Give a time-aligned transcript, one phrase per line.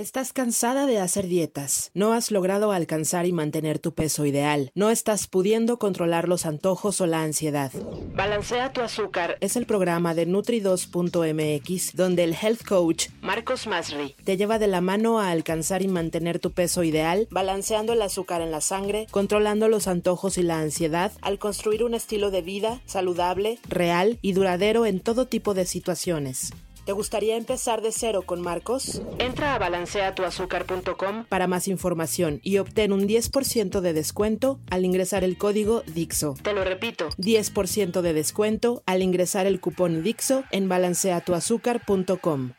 [0.00, 1.90] ¿Estás cansada de hacer dietas?
[1.92, 4.70] ¿No has logrado alcanzar y mantener tu peso ideal?
[4.74, 7.70] ¿No estás pudiendo controlar los antojos o la ansiedad?
[8.14, 14.38] Balancea tu azúcar es el programa de Nutri2.mx donde el health coach Marcos Masri te
[14.38, 18.52] lleva de la mano a alcanzar y mantener tu peso ideal, balanceando el azúcar en
[18.52, 23.58] la sangre, controlando los antojos y la ansiedad, al construir un estilo de vida saludable,
[23.68, 26.54] real y duradero en todo tipo de situaciones.
[26.90, 29.00] ¿Te gustaría empezar de cero con Marcos?
[29.20, 35.38] Entra a balanceatuazúcar.com para más información y obtén un 10% de descuento al ingresar el
[35.38, 36.34] código DIXO.
[36.42, 42.54] Te lo repito, 10% de descuento al ingresar el cupón DIXO en balanceatuazúcar.com.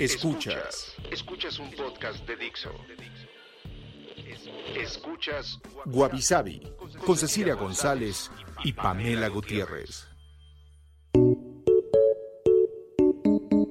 [0.00, 0.96] Escuchas.
[1.12, 2.72] Escuchas un podcast de Dixo.
[4.76, 6.62] Escuchas Guavisabi
[7.04, 8.30] con Cecilia González
[8.64, 10.08] y Pamela Gutiérrez.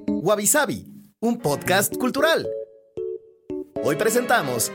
[0.06, 0.86] Guavisabi,
[1.20, 2.46] un podcast cultural.
[3.82, 4.70] Hoy presentamos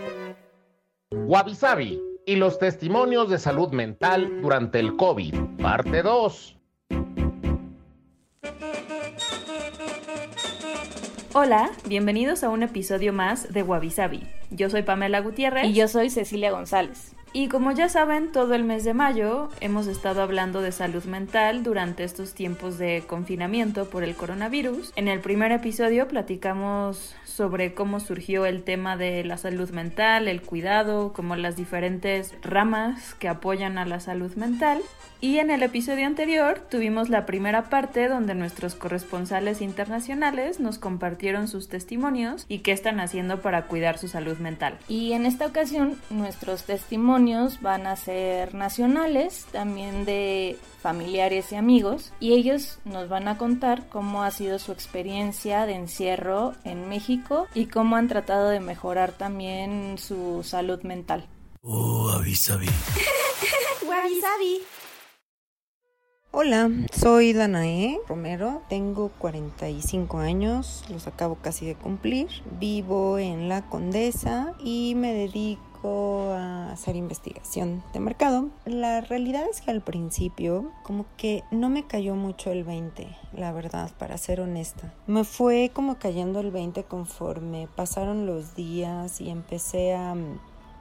[1.11, 6.56] Guavisabi y los testimonios de salud mental durante el COVID, parte 2.
[11.39, 13.93] Hola, bienvenidos a un episodio más de Wabi
[14.49, 15.67] Yo soy Pamela Gutiérrez.
[15.67, 17.13] Y yo soy Cecilia González.
[17.37, 21.61] Y como ya saben, todo el mes de mayo hemos estado hablando de salud mental
[21.61, 24.91] durante estos tiempos de confinamiento por el coronavirus.
[24.95, 30.41] En el primer episodio platicamos sobre cómo surgió el tema de la salud mental, el
[30.41, 34.81] cuidado, como las diferentes ramas que apoyan a la salud mental.
[35.21, 41.47] Y en el episodio anterior tuvimos la primera parte donde nuestros corresponsales internacionales nos compartieron
[41.47, 44.77] sus testimonios y qué están haciendo para cuidar su salud mental.
[44.87, 47.26] Y en esta ocasión nuestros testimonios
[47.61, 53.89] van a ser nacionales, también de familiares y amigos, y ellos nos van a contar
[53.89, 59.11] cómo ha sido su experiencia de encierro en México y cómo han tratado de mejorar
[59.11, 61.27] también su salud mental.
[61.61, 62.67] Oh, avisabi.
[63.91, 64.61] avisabi.
[66.39, 72.27] Hola, soy Danae Romero, tengo 45 años, los acabo casi de cumplir,
[72.59, 75.66] vivo en La Condesa y me dedico
[76.33, 78.49] a hacer investigación de mercado.
[78.65, 83.51] La realidad es que al principio como que no me cayó mucho el 20, la
[83.51, 84.93] verdad, para ser honesta.
[85.07, 90.15] Me fue como cayendo el 20 conforme pasaron los días y empecé a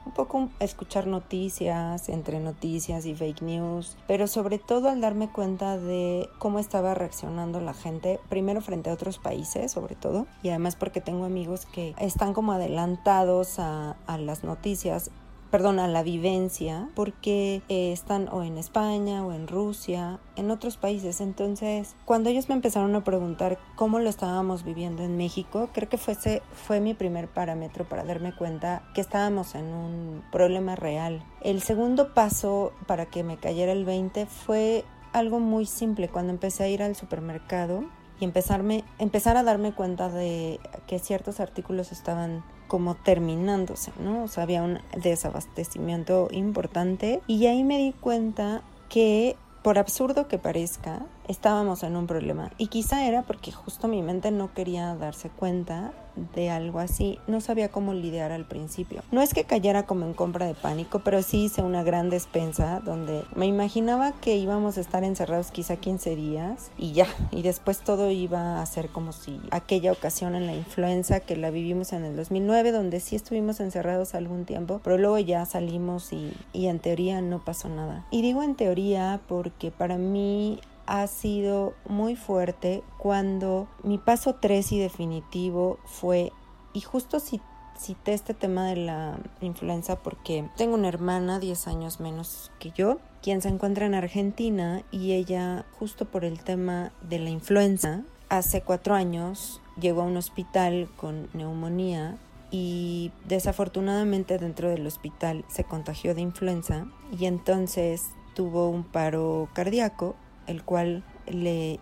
[0.07, 5.77] un poco escuchar noticias, entre noticias y fake news, pero sobre todo al darme cuenta
[5.77, 10.77] de cómo estaba reaccionando la gente, primero frente a otros países, sobre todo, y además
[10.77, 15.11] porque tengo amigos que están como adelantados a, a las noticias
[15.49, 20.77] perdón, a la vivencia, porque eh, están o en España o en Rusia, en otros
[20.77, 21.21] países.
[21.21, 25.97] Entonces, cuando ellos me empezaron a preguntar cómo lo estábamos viviendo en México, creo que
[25.97, 31.23] fuese, fue mi primer parámetro para darme cuenta que estábamos en un problema real.
[31.41, 36.09] El segundo paso para que me cayera el 20 fue algo muy simple.
[36.09, 37.83] Cuando empecé a ir al supermercado,
[38.19, 44.23] y empezarme, empezar a darme cuenta de que ciertos artículos estaban como terminándose, ¿no?
[44.23, 50.37] O sea, había un desabastecimiento importante y ahí me di cuenta que por absurdo que
[50.37, 52.51] parezca, estábamos en un problema.
[52.57, 55.91] Y quizá era porque justo mi mente no quería darse cuenta
[56.35, 57.19] de algo así.
[57.27, 59.03] No sabía cómo lidiar al principio.
[59.11, 62.79] No es que cayera como en compra de pánico, pero sí hice una gran despensa
[62.79, 67.07] donde me imaginaba que íbamos a estar encerrados quizá 15 días y ya.
[67.31, 71.51] Y después todo iba a ser como si aquella ocasión en la influenza que la
[71.51, 76.33] vivimos en el 2009, donde sí estuvimos encerrados algún tiempo, pero luego ya salimos y,
[76.53, 78.05] y en teoría no pasó nada.
[78.11, 84.71] Y digo en teoría porque para mí ha sido muy fuerte cuando mi paso 3
[84.71, 86.31] y definitivo fue,
[86.73, 92.51] y justo cité este tema de la influenza porque tengo una hermana 10 años menos
[92.59, 97.29] que yo, quien se encuentra en Argentina y ella justo por el tema de la
[97.29, 102.17] influenza, hace cuatro años llegó a un hospital con neumonía
[102.49, 106.87] y desafortunadamente dentro del hospital se contagió de influenza
[107.17, 110.15] y entonces tuvo un paro cardíaco,
[110.47, 111.79] el cual le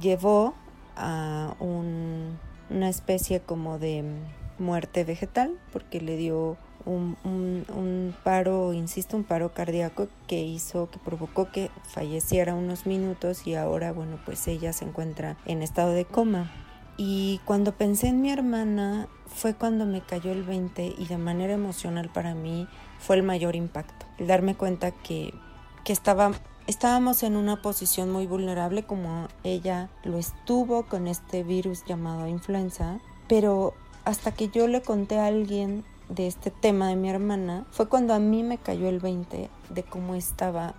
[0.00, 0.54] llevó
[0.96, 4.04] a una especie como de
[4.58, 11.50] muerte vegetal porque le dio un, paro, insisto, un paro cardíaco que hizo, que provocó
[11.50, 16.50] que falleciera unos minutos y ahora, bueno, pues ella se encuentra en estado de coma.
[16.96, 21.54] Y cuando pensé en mi hermana fue cuando me cayó el 20 y de manera
[21.54, 22.68] emocional para mí
[22.98, 24.06] fue el mayor impacto.
[24.18, 25.32] El darme cuenta que,
[25.84, 26.32] que estaba,
[26.70, 33.00] estábamos en una posición muy vulnerable como ella lo estuvo con este virus llamado influenza,
[33.28, 33.74] pero
[34.04, 38.14] hasta que yo le conté a alguien de este tema de mi hermana fue cuando
[38.14, 40.76] a mí me cayó el 20 de cómo estaba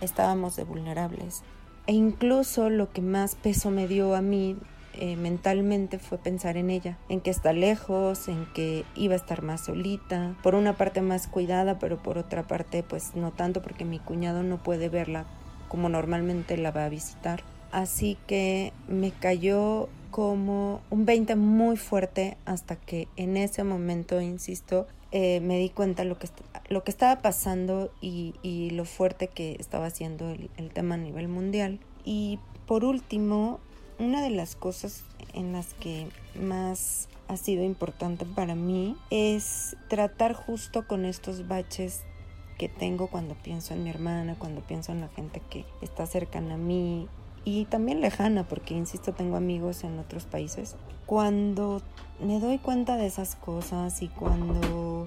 [0.00, 1.42] estábamos de vulnerables.
[1.86, 4.56] E incluso lo que más peso me dio a mí
[4.94, 9.42] eh, mentalmente fue pensar en ella, en que está lejos, en que iba a estar
[9.42, 13.84] más solita, por una parte más cuidada, pero por otra parte pues no tanto porque
[13.84, 15.26] mi cuñado no puede verla
[15.68, 17.42] como normalmente la va a visitar.
[17.70, 24.88] Así que me cayó como un 20 muy fuerte hasta que en ese momento, insisto,
[25.12, 26.28] eh, me di cuenta lo que,
[26.68, 28.34] lo que estaba pasando y,
[28.72, 31.78] lo fuerte que estaba haciendo el tema a nivel mundial.
[32.04, 33.60] Y por último,
[34.00, 35.04] una de las cosas
[35.34, 42.00] en las que más ha sido importante para mí es tratar justo con estos baches
[42.58, 46.54] que tengo cuando pienso en mi hermana, cuando pienso en la gente que está cercana
[46.54, 47.08] a mí,
[47.44, 50.76] y también lejana, porque insisto, tengo amigos en otros países.
[51.06, 51.80] Cuando
[52.20, 55.06] me doy cuenta de esas cosas y cuando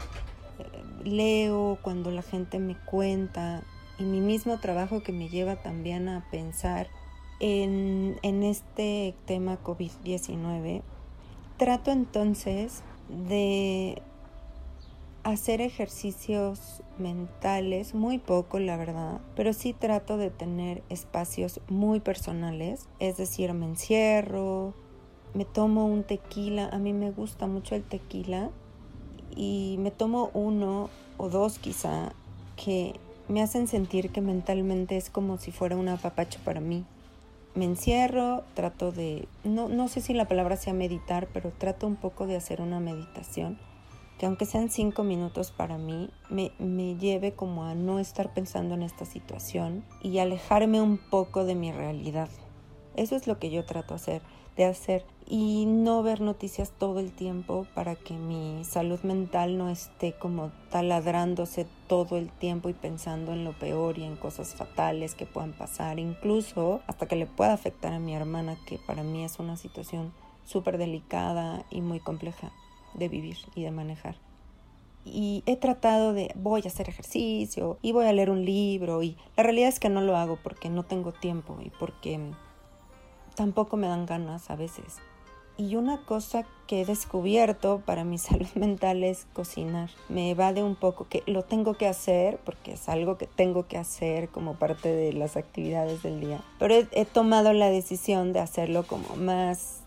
[0.59, 3.63] eh, leo, cuando la gente me cuenta
[3.99, 6.87] y mi mismo trabajo que me lleva también a pensar
[7.39, 10.81] en, este tema COVID-19,
[11.57, 14.01] trato entonces de
[15.24, 22.88] hacer ejercicios mentales, muy poco la verdad, pero sí trato de tener espacios muy personales,
[23.00, 24.74] es decir, me encierro,
[25.33, 28.50] me tomo un tequila, a mí me gusta mucho el tequila
[29.36, 32.12] y me tomo uno o dos quizá
[32.56, 32.94] que
[33.27, 36.86] me hacen sentir que mentalmente es como si fuera un apapacho para mí.
[37.55, 41.95] Me encierro, trato de, no, no sé si la palabra sea meditar, pero trato un
[41.95, 43.59] poco de hacer una meditación
[44.17, 48.75] que aunque sean cinco minutos para mí, me, me lleve como a no estar pensando
[48.75, 52.29] en esta situación y alejarme un poco de mi realidad.
[52.95, 54.21] Eso es lo que yo trato hacer,
[54.55, 59.69] de hacer y no ver noticias todo el tiempo para que mi salud mental no
[59.69, 65.15] esté como taladrándose todo el tiempo y pensando en lo peor y en cosas fatales
[65.15, 69.23] que puedan pasar, incluso hasta que le pueda afectar a mi hermana, que para mí
[69.23, 72.51] es una situación súper delicada y muy compleja
[72.93, 74.15] de vivir y de manejar.
[75.05, 79.17] Y he tratado de, voy a hacer ejercicio y voy a leer un libro y
[79.35, 82.19] la realidad es que no lo hago porque no tengo tiempo y porque
[83.35, 85.01] tampoco me dan ganas a veces.
[85.57, 89.89] Y una cosa que he descubierto para mi salud mental es cocinar.
[90.09, 93.77] Me evade un poco que lo tengo que hacer porque es algo que tengo que
[93.77, 96.41] hacer como parte de las actividades del día.
[96.59, 99.81] Pero he, he tomado la decisión de hacerlo como más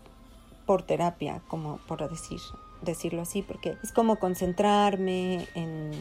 [0.65, 2.39] por terapia, como por decir,
[2.81, 5.91] decirlo así, porque es como concentrarme en,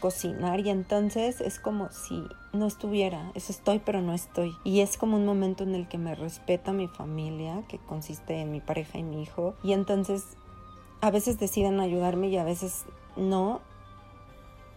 [0.00, 4.54] cocinar y entonces es como si no estuviera, eso estoy pero no estoy.
[4.64, 8.52] Y es como un momento en el que me respeta mi familia, que consiste en
[8.52, 10.36] mi pareja y mi hijo, y entonces
[11.00, 12.84] a veces deciden ayudarme y a veces
[13.16, 13.60] no,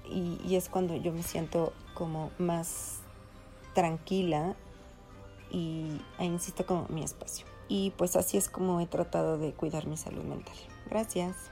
[0.05, 2.99] y, y es cuando yo me siento como más
[3.73, 4.55] tranquila
[5.51, 7.45] y e insisto como mi espacio.
[7.67, 10.55] Y pues así es como he tratado de cuidar mi salud mental.
[10.89, 11.51] Gracias.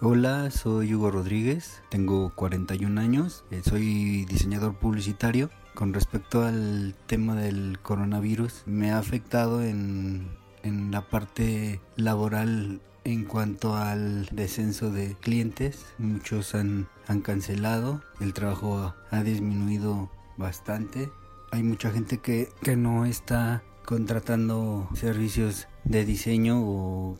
[0.00, 5.50] Hola, soy Hugo Rodríguez, tengo 41 años, eh, soy diseñador publicitario.
[5.74, 10.28] Con respecto al tema del coronavirus, me ha afectado en,
[10.62, 15.86] en la parte laboral en cuanto al descenso de clientes.
[15.98, 21.10] Muchos han, han cancelado, el trabajo ha disminuido bastante.
[21.50, 27.18] Hay mucha gente que, que no está contratando servicios de diseño o,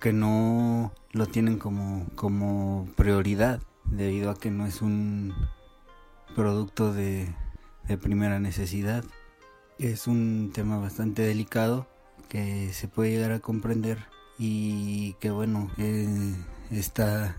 [0.00, 5.32] que no lo tienen como, como prioridad debido a que no es un
[6.34, 7.32] producto de,
[8.00, 9.04] primera necesidad.
[9.78, 11.86] Es un tema bastante delicado
[12.28, 13.98] que se puede llegar a comprender
[14.40, 16.34] y que bueno eh,
[16.72, 17.36] está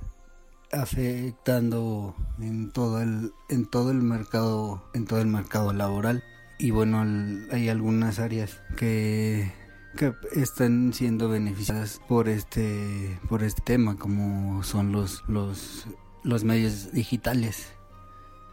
[0.71, 6.23] afectando en todo el en todo el mercado en todo el mercado laboral
[6.63, 7.05] y bueno
[7.51, 9.51] hay algunas áreas que
[9.97, 15.87] que están siendo beneficiadas por este por este tema como son los los
[16.23, 17.73] los medios digitales.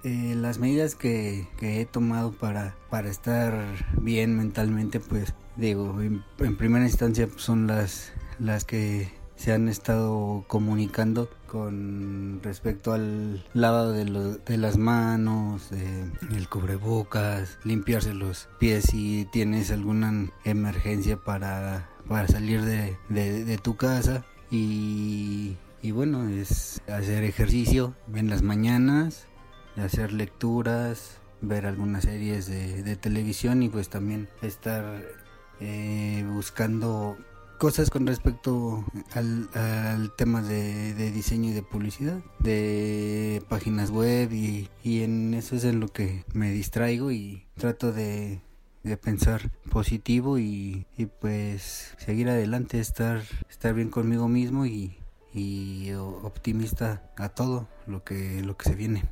[0.03, 3.53] Eh, las medidas que, he tomado para para estar
[4.01, 6.25] bien mentalmente pues digo en,
[6.57, 13.93] primera instancia pues, son las las que se han estado comunicando con respecto al lavado
[13.93, 22.29] de, de las manos, el cubrebocas, limpiarse los pies si tienes alguna emergencia para, para
[22.29, 24.27] salir de, tu casa.
[24.51, 29.27] Y, y bueno, es hacer ejercicio en las mañanas,
[29.79, 35.03] hacer lecturas, ver algunas series de, de televisión y pues también estar
[35.61, 37.17] eh, buscando
[37.61, 45.35] cosas con respecto al, tema de, diseño y de publicidad, de páginas web y, en
[45.35, 48.41] eso es en lo que me distraigo y trato de,
[49.03, 50.87] pensar positivo y,
[51.21, 54.97] pues seguir adelante, estar, estar bien conmigo mismo y,
[55.35, 59.03] y optimista a todo lo que, lo que se viene.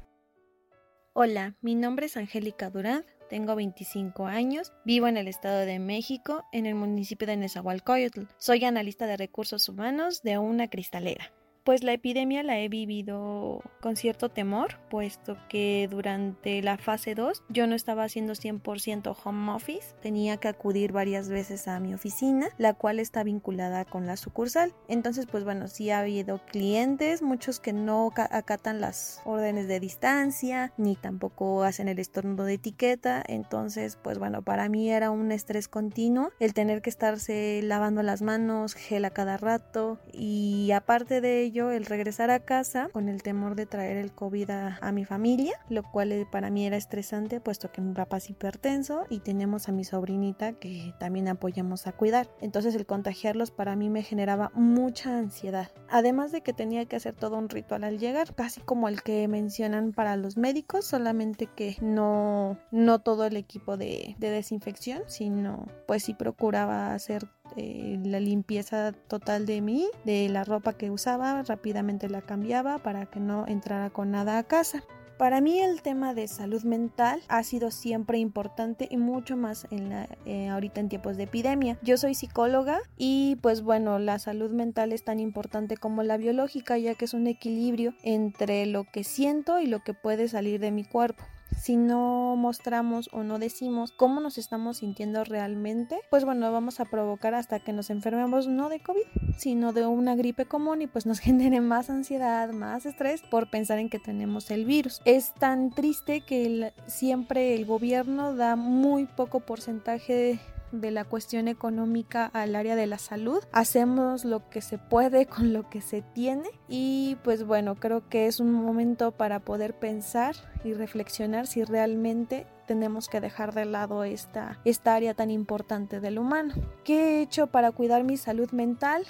[1.13, 6.45] Hola, mi nombre es Angélica Durán, tengo 25 años, vivo en el Estado de México,
[6.53, 8.23] en el municipio de Nezahualcóyotl.
[8.39, 11.33] Soy analista de recursos humanos de una cristalera
[11.69, 17.43] pues la epidemia la he vivido con cierto temor, puesto que durante la fase 2
[17.51, 22.49] yo no estaba haciendo 100% home office, tenía que acudir varias veces a mi oficina,
[22.57, 24.73] la cual está vinculada con la sucursal.
[24.89, 30.73] Entonces, pues bueno, sí ha habido clientes, muchos que no acatan las órdenes de distancia,
[30.79, 33.23] ni tampoco hacen el estornudo de etiqueta.
[33.29, 38.23] Entonces, pues bueno, para mí era un estrés continuo el tener que estarse lavando las
[38.23, 43.23] manos, gel a cada rato y aparte de ello, el regresar a casa con el
[43.23, 47.41] temor de traer el COVID a, mi familia, lo cual eh, para mí era estresante
[47.41, 51.93] puesto que mi papá es hipertenso y tenemos a mi sobrinita que también apoyamos a
[51.93, 52.29] cuidar.
[52.41, 55.71] Entonces el contagiarlos para mí me generaba mucha ansiedad.
[55.91, 59.27] Además de que tenía que hacer todo un ritual al llegar, casi como el que
[59.29, 65.67] mencionan para los médicos, solamente que no, no todo el equipo de, de desinfección, sino
[65.87, 71.43] pues sí procuraba hacer eh, la limpieza total de mí, de la ropa que usaba,
[71.43, 74.83] rápidamente la cambiaba para que no entrara con nada a casa.
[75.19, 79.89] Para mí el tema de salud mental ha sido siempre importante y mucho más en
[79.89, 81.77] la, eh, ahorita en tiempos de epidemia.
[81.83, 86.79] Yo soy psicóloga y pues bueno, la salud mental es tan importante como la biológica
[86.79, 90.71] ya que es un equilibrio entre lo que siento y lo que puede salir de
[90.71, 91.25] mi cuerpo
[91.57, 96.85] si no mostramos o no decimos cómo nos estamos sintiendo realmente, pues bueno, vamos a
[96.85, 99.05] provocar hasta que nos enfermemos no de COVID,
[99.37, 103.79] sino de una gripe común y pues nos genere más ansiedad, más estrés por pensar
[103.79, 105.01] en que tenemos el virus.
[105.05, 110.41] Es tan triste que siempre el gobierno da muy poco porcentaje
[110.73, 113.43] de la cuestión económica al área de la salud.
[113.53, 118.27] Hacemos lo que se puede con lo que se tiene y pues bueno, creo que
[118.27, 124.05] es un momento para poder pensar y reflexionar si realmente tenemos que dejar de lado
[124.05, 126.55] esta, esta área tan importante del humano.
[126.85, 129.05] ¿Qué he hecho para cuidar mi salud mental?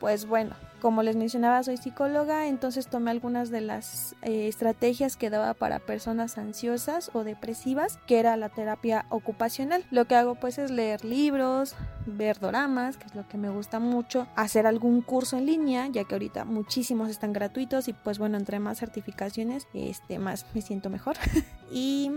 [0.00, 5.30] Pues bueno, como les mencionaba, soy psicóloga, entonces tomé algunas de las eh, estrategias que
[5.30, 9.84] daba para personas ansiosas o depresivas, que era la terapia ocupacional.
[9.90, 13.78] Lo que hago pues es leer libros, ver doramas, que es lo que me gusta
[13.78, 18.36] mucho, hacer algún curso en línea, ya que ahorita muchísimos están gratuitos y pues bueno,
[18.36, 21.16] entre más certificaciones, este más me siento mejor.
[21.70, 22.10] y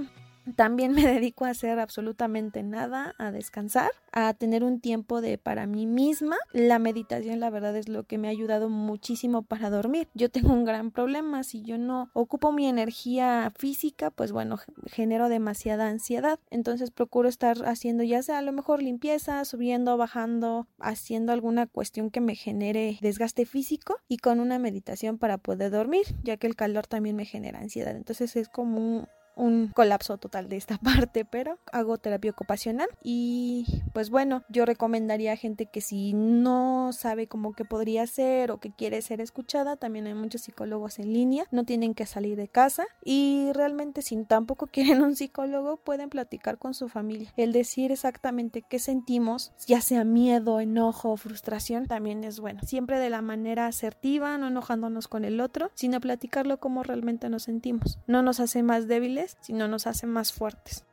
[0.56, 5.68] también me dedico a hacer absolutamente nada, a descansar, a tener un tiempo de para
[5.68, 6.38] mí misma.
[6.52, 10.08] La meditación, la verdad, es lo que me ha ayudado muchísimo para dormir.
[10.14, 11.44] Yo tengo un gran problema.
[11.44, 16.40] Si yo no ocupo mi energía física, pues bueno, genero demasiada ansiedad.
[16.50, 22.10] Entonces procuro estar haciendo ya sea a lo mejor limpieza, subiendo, bajando, haciendo alguna cuestión
[22.10, 26.56] que me genere desgaste físico y con una meditación para poder dormir, ya que el
[26.56, 27.96] calor también me genera ansiedad.
[27.96, 33.66] Entonces es como un, un colapso total de esta parte, pero hago terapia ocupacional y
[33.94, 38.60] pues bueno, yo recomendaría a gente que si no sabe cómo que podría ser o
[38.60, 42.48] que quiere ser escuchada, también hay muchos psicólogos en línea, no tienen que salir de
[42.48, 47.32] casa y realmente si tampoco quieren un psicólogo pueden platicar con su familia.
[47.38, 52.62] El decir exactamente qué sentimos, ya sea miedo, enojo, frustración, también es bueno.
[52.64, 57.44] Siempre de la manera asertiva, no enojándonos con el otro, sino platicarlo como realmente nos
[57.44, 58.00] sentimos.
[58.08, 60.86] No nos hace más débiles sino nos hace más fuertes.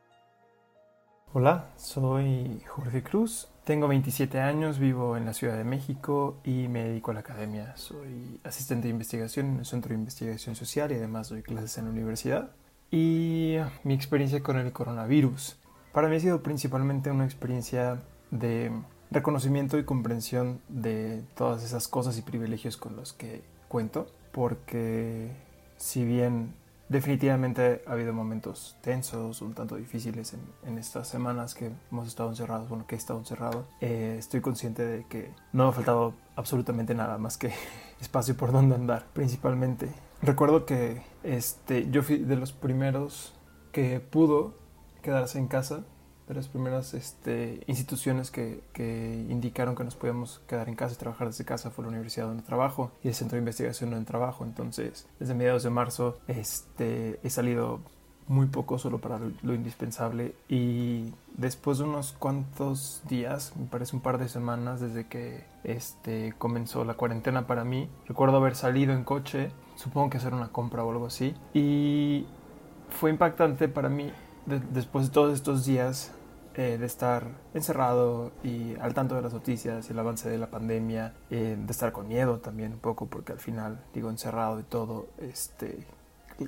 [1.33, 6.83] Hola, soy Jorge Cruz, tengo 27 años, vivo en la Ciudad de México y me
[6.83, 7.77] dedico a la academia.
[7.77, 11.85] Soy asistente de investigación en el Centro de Investigación Social y además doy clases en
[11.85, 12.51] la universidad.
[12.89, 15.57] Y mi experiencia con el coronavirus.
[15.93, 18.71] Para mí ha sido principalmente una experiencia de
[19.11, 25.31] reconocimiento y comprensión de todas esas cosas y privilegios con los que cuento, porque
[25.77, 26.55] si bien
[26.91, 32.67] definitivamente ha habido momentos tensos, un tanto difíciles en, estas semanas que hemos estado encerrados,
[32.67, 36.93] bueno, que he estado encerrado, eh, estoy consciente de que no me ha faltado absolutamente
[36.93, 37.53] nada más que
[38.01, 39.89] espacio por donde andar, principalmente.
[40.21, 43.33] Recuerdo que este, yo fui de los primeros
[43.71, 44.55] que pudo
[45.01, 45.85] quedarse en casa
[46.31, 50.97] de las primeras este, instituciones que, que, indicaron que nos podíamos quedar en casa y
[50.97, 54.45] trabajar desde casa fue la universidad donde trabajo y el centro de investigación donde trabajo.
[54.45, 57.81] Entonces, desde mediados de marzo este, he salido
[58.27, 64.01] muy poco solo para lo, indispensable y después de unos cuantos días, me parece un
[64.01, 69.03] par de semanas desde que este, comenzó la cuarentena para mí, recuerdo haber salido en
[69.03, 72.25] coche, supongo que hacer una compra o algo así y
[72.89, 74.13] fue impactante para mí
[74.45, 76.13] después de todos estos días
[76.55, 80.47] eh, de estar encerrado y al tanto de las noticias y el avance de la
[80.47, 84.63] pandemia, eh, de estar con miedo también un poco, porque al final, digo, encerrado y
[84.63, 85.85] todo, este,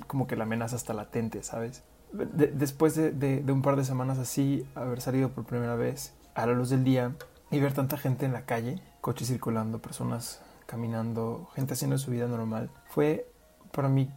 [0.06, 1.82] como que la amenaza está latente, ¿sabes?
[2.12, 6.52] después de, de, un par de semanas así, haber salido por primera vez a la
[6.52, 7.16] luz del día
[7.50, 12.28] y ver tanta gente en la calle, coches circulando, personas caminando, gente haciendo su vida
[12.28, 13.28] normal, fue
[13.72, 14.10] para mí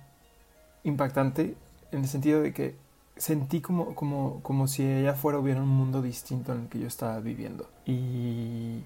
[0.83, 1.55] impactante
[1.91, 2.75] en el sentido de que
[3.17, 6.87] sentí como, como, como si allá afuera hubiera un mundo distinto en el que yo
[6.87, 7.69] estaba viviendo.
[7.85, 8.83] Y,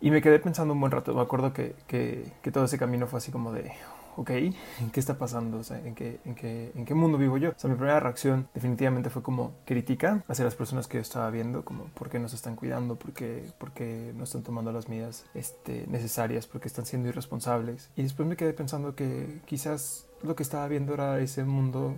[0.00, 1.14] y me quedé pensando un buen rato.
[1.14, 3.72] Me acuerdo que, que, que, todo ese camino fue así como de,
[4.16, 5.58] ok, ¿en qué está pasando?
[5.58, 7.50] O sea, ¿en qué, en, qué, ¿en qué mundo vivo yo?
[7.50, 11.30] O sea, mi primera reacción definitivamente fue como crítica hacia las personas que yo estaba
[11.30, 15.26] viendo, como por qué no se están cuidando, por qué no están tomando las medidas
[15.34, 17.90] este, necesarias, por qué están siendo irresponsables.
[17.96, 21.94] Y después me quedé pensando que quizás lo que estaba viendo era ese mundo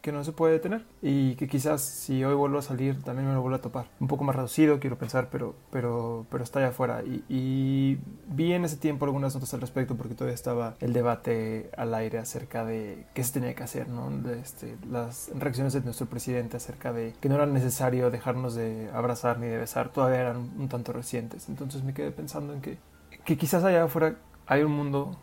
[0.00, 3.34] que no se puede detener y que quizás si hoy vuelvo a salir también me
[3.34, 3.86] lo vuelvo a topar.
[4.00, 7.02] Un poco más reducido, quiero pensar, pero, pero, pero está allá afuera.
[7.28, 11.92] Y, vi en ese tiempo algunas notas al respecto porque todavía estaba el debate al
[11.94, 14.10] aire acerca de qué se tenía que hacer, ¿no?
[14.30, 19.38] este, las reacciones de nuestro presidente acerca de que no era necesario dejarnos de abrazar
[19.38, 21.48] ni de besar, todavía eran un tanto recientes.
[21.48, 22.78] Entonces me quedé pensando en que,
[23.24, 25.16] que quizás allá afuera hay un mundo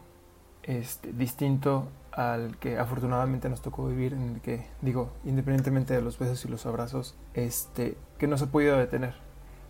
[0.64, 1.88] este, distinto
[2.18, 6.48] al que afortunadamente nos tocó vivir, en el que, digo, independientemente de los besos y
[6.48, 9.14] los abrazos, este, que no se ha podido detener.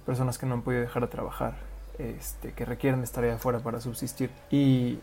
[0.06, 1.58] Personas que no han podido dejar de trabajar,
[2.00, 4.32] este, que requieren estar ahí afuera para subsistir.
[4.50, 5.00] Y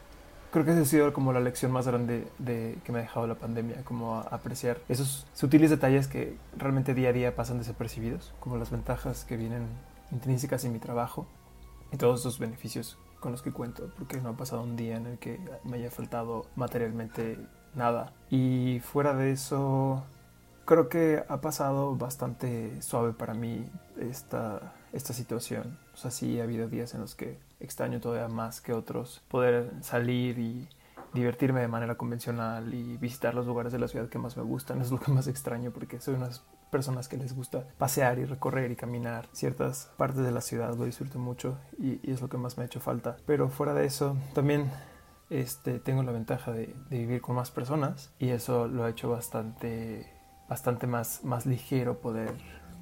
[0.53, 3.27] creo que esa ha sido como la lección más grande de, que me ha dejado
[3.27, 8.57] la pandemia, como apreciar esos sutiles detalles que realmente día a día pasan desapercibidos, como
[8.57, 9.69] las ventajas que vienen
[10.13, 11.27] intrínsecas en mi trabajo
[11.93, 15.07] y todos esos beneficios con los que cuento, porque no ha pasado un día en
[15.07, 17.39] el que me haya faltado materialmente
[17.75, 18.13] nada.
[18.29, 20.05] Y fuera de eso,
[20.67, 23.65] creo que ha pasado bastante suave para mí
[23.99, 25.79] esta, esta situación.
[25.95, 29.73] O sea, sí ha habido días en los que extraño todavía más que otros poder
[29.81, 30.69] salir y
[31.15, 34.81] divertirme de manera convencional y visitar los lugares de la ciudad que más me gustan.
[34.83, 36.29] Es lo que más extraño porque soy una
[36.75, 40.87] personas que les gusta pasear y recorrer y caminar ciertas partes de la ciudad, lo
[40.87, 43.17] disfruto mucho y, es lo que más me ha hecho falta.
[43.27, 44.73] Pero fuera de eso, también
[45.31, 50.13] este, tengo la ventaja de, vivir con más personas y eso lo ha hecho bastante,
[50.49, 52.33] bastante más, más ligero poder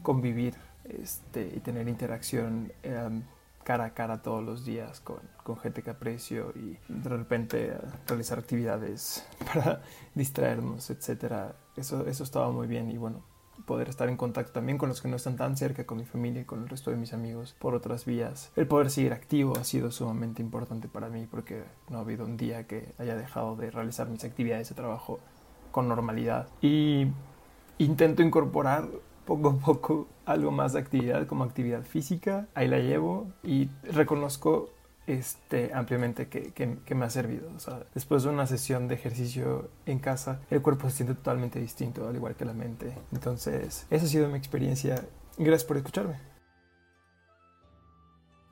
[0.03, 2.73] convivir este, y tener interacción.
[2.83, 3.25] Em,
[3.63, 7.77] cara a cara todos los días con, con, gente que aprecio y de repente
[8.09, 9.83] realizar actividades para
[10.15, 11.55] distraernos, etcétera.
[11.77, 13.23] Eso, eso estaba muy bien y bueno,
[13.67, 16.43] poder estar en contacto también con los que no están tan cerca, con mi familia
[16.43, 18.51] y con el resto de mis amigos por otras vías.
[18.57, 22.37] El poder seguir activo ha sido sumamente importante para mí porque no ha habido un
[22.37, 25.21] día que haya dejado de realizar mis actividades de trabajo
[25.71, 26.49] con normalidad.
[26.61, 27.07] Y
[27.79, 28.89] intento incorporar
[29.25, 34.71] poco a poco algo más de actividad como actividad física, ahí la llevo y reconozco
[35.07, 37.51] este, ampliamente que, me ha servido.
[37.95, 42.15] Después de una sesión de ejercicio en casa, el cuerpo se siente totalmente distinto, al
[42.15, 42.97] igual que la mente.
[43.13, 45.05] Entonces, esa ha sido mi experiencia.
[45.39, 46.17] Gracias por escucharme.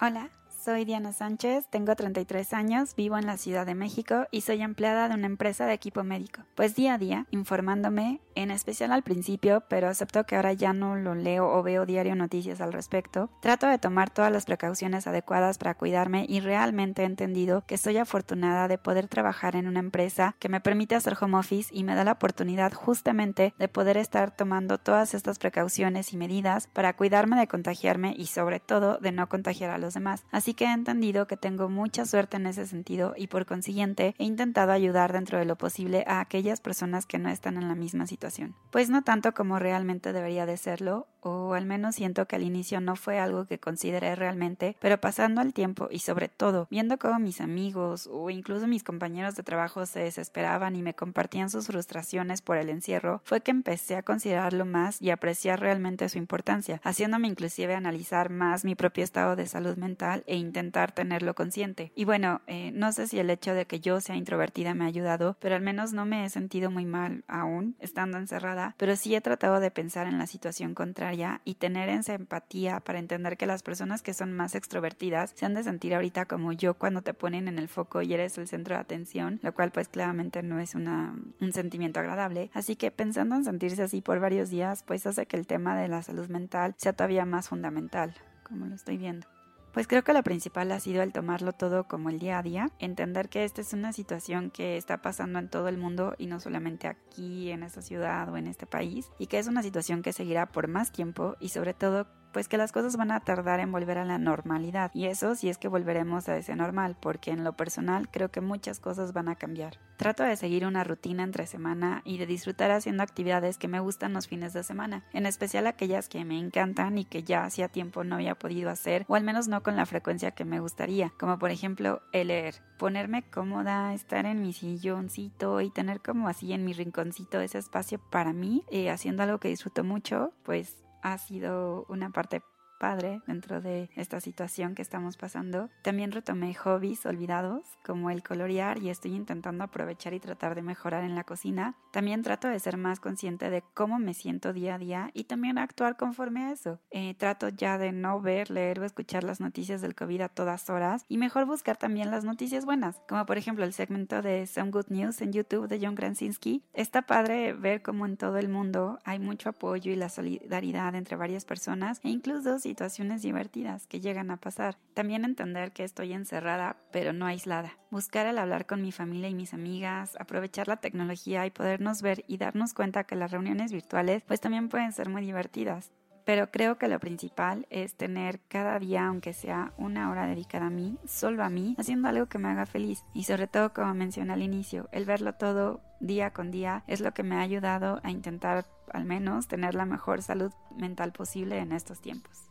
[0.01, 0.31] Hola,
[0.63, 5.09] soy Diana Sánchez, tengo 33 años, vivo en la Ciudad de México y soy empleada
[5.09, 6.43] de una empresa de equipo médico.
[6.55, 10.97] Pues día a día, informándome, en especial al principio, pero acepto que ahora ya no
[10.97, 15.57] lo leo o veo diario noticias al respecto, trato de tomar todas las precauciones adecuadas
[15.57, 20.37] para cuidarme y realmente he entendido que soy afortunada de poder trabajar en una empresa
[20.39, 24.31] que me permite hacer home office y me da la oportunidad justamente de poder estar
[24.31, 29.29] tomando todas estas precauciones y medidas para cuidarme de contagiarme y sobre todo de no
[29.29, 30.25] contagiar a los demás.
[30.31, 34.17] Así Así que he entendido que tengo mucha suerte en ese sentido y por consiguiente
[34.19, 37.77] he intentado ayudar dentro de lo posible a aquellas personas que no están en la
[37.77, 38.57] misma situación.
[38.73, 42.81] Pues no tanto como realmente debería de serlo, o al menos siento que al inicio
[42.81, 47.19] no fue algo que consideré realmente, pero pasando el tiempo y sobre todo viendo cómo
[47.19, 52.43] mis amigos o incluso mis compañeros de trabajo se desesperaban y me compartían sus frustraciones
[52.43, 57.29] por el encierro, fue que empecé a considerarlo más y apreciar realmente su importancia, haciéndome
[57.29, 61.93] inclusive analizar más mi propio estado de salud mental e intentar tenerlo consciente.
[61.95, 64.89] Y bueno, eh, no sé si el hecho de que yo sea introvertida me ha
[64.89, 69.15] ayudado, pero al menos no me he sentido muy mal aún estando encerrada, pero sí
[69.15, 73.47] he tratado de pensar en la situación contraria y tener esa empatía para entender que
[73.47, 77.15] las personas que son más extrovertidas se han de sentir ahorita como yo cuando te
[77.15, 80.61] ponen en el foco y eres el centro de atención, lo cual pues claramente no
[80.61, 82.51] es una, un sentimiento agradable.
[82.55, 85.89] Así que pensando en sentirse así por varios días, pues hace que el tema de
[85.89, 89.27] la salud mental sea todavía más fundamental, como lo estoy viendo.
[89.73, 92.71] Pues creo que lo principal ha sido el tomarlo todo como el día a día,
[92.81, 96.41] entender que esta es una situación que está pasando en todo el mundo y no
[96.41, 100.13] solamente aquí en esta ciudad o en este país, y que es una situación que
[100.13, 103.73] seguirá por más tiempo y sobre todo pues que las cosas van a tardar en
[103.73, 104.91] volver a la normalidad.
[104.95, 108.41] Y eso si es que volveremos a ese normal, porque en lo personal creo que
[108.41, 109.79] muchas cosas van a cambiar.
[109.97, 114.13] Trato de seguir una rutina entre semana y de disfrutar haciendo actividades que me gustan
[114.13, 118.03] los fines de semana, en especial aquellas que me encantan y que ya hacía tiempo
[118.05, 121.39] no había podido hacer, o al menos no con la frecuencia que me gustaría, como
[121.39, 126.65] por ejemplo el leer, ponerme cómoda, estar en mi silloncito y tener como así en
[126.65, 131.85] mi rinconcito ese espacio para mí, eh, haciendo algo que disfruto mucho, pues ha sido
[131.89, 132.43] una parte
[132.81, 135.69] padre dentro de esta situación que estamos pasando.
[135.83, 141.05] También retomé hobbies olvidados como el colorear y estoy intentando aprovechar y tratar de mejorar
[141.05, 141.77] en la cocina.
[141.93, 145.59] También trato de ser más consciente de cómo me siento día a día y también
[145.59, 146.81] actuar conforme a eso.
[146.91, 150.71] Eh, trato ya de no ver, leer o escuchar las noticias del COVID a todas
[150.71, 154.71] horas y mejor buscar también las noticias buenas, como por ejemplo el segmento de Some
[154.71, 156.65] Good News en YouTube de John Krasinski.
[156.73, 161.17] Está padre ver cómo en todo el mundo hay mucho apoyo y la solidaridad entre
[161.17, 164.77] varias personas e incluso si situaciones divertidas que llegan a pasar.
[164.95, 167.77] También entender que estoy encerrada, pero no aislada.
[167.91, 172.25] Buscar el hablar con mi familia y mis amigas, aprovechar la tecnología y podernos ver
[172.29, 175.91] y darnos cuenta que las reuniones virtuales pues también pueden ser muy divertidas.
[176.25, 180.71] Pero creo que lo principal es tener cada día, aunque sea una hora dedicada a
[180.71, 183.05] mí, solo a mí, haciendo algo que me haga feliz.
[183.15, 187.13] Y sobre todo, como mencioné al inicio, el verlo todo día con día es lo
[187.15, 191.73] que me ha ayudado a intentar al menos tener la mejor salud mental posible en
[191.73, 192.50] estos tiempos.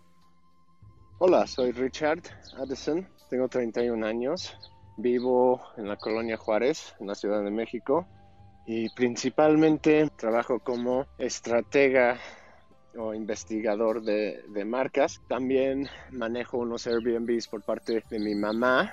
[1.21, 2.21] Hola, soy Richard
[2.57, 4.57] Addison, tengo 31 años,
[4.95, 8.07] vivo en la colonia Juárez, en la Ciudad de México,
[8.65, 12.17] y principalmente trabajo como estratega
[12.97, 15.19] o investigador de, marcas.
[15.27, 18.89] También manejo unos Airbnbs por parte de mi mamá,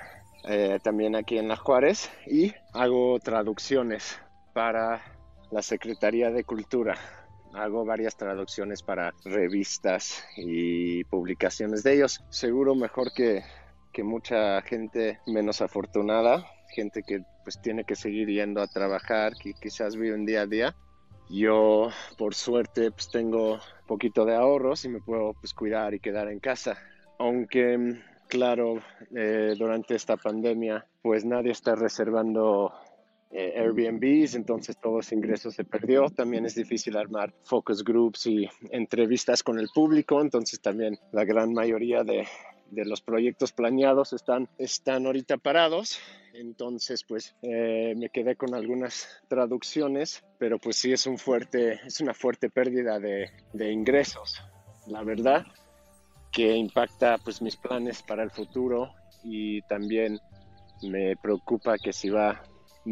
[0.49, 4.19] eh, también aquí en la Juárez, y hago traducciones
[4.53, 5.01] para
[5.49, 6.97] la Secretaría de Cultura
[7.57, 12.23] hago varias traducciones para revistas y publicaciones de ellos.
[12.29, 13.43] Seguro mejor que,
[13.91, 19.53] que mucha gente menos afortunada, gente que pues tiene que seguir yendo a trabajar, que
[19.53, 20.75] quizás vive un día a día.
[21.29, 26.29] Yo, por suerte, pues tengo poquito de ahorros y me puedo pues cuidar y quedar
[26.29, 26.77] en casa.
[27.19, 28.79] Aunque, claro,
[29.15, 32.71] eh, durante esta pandemia, pues nadie está reservando
[33.31, 36.09] eh, Airbnbs, entonces todo ese ingreso se perdió.
[36.09, 41.53] También es difícil armar focus groups y entrevistas con el público, entonces también la gran
[41.53, 42.27] mayoría de,
[42.71, 45.99] de los proyectos planeados están, están ahorita parados.
[46.33, 51.99] Entonces, pues eh, me quedé con algunas traducciones, pero pues sí es, un fuerte, es
[51.99, 54.41] una fuerte pérdida de, de ingresos,
[54.85, 55.45] la verdad,
[56.31, 58.91] que impacta pues mis planes para el futuro
[59.23, 60.19] y también
[60.83, 62.43] me preocupa que si va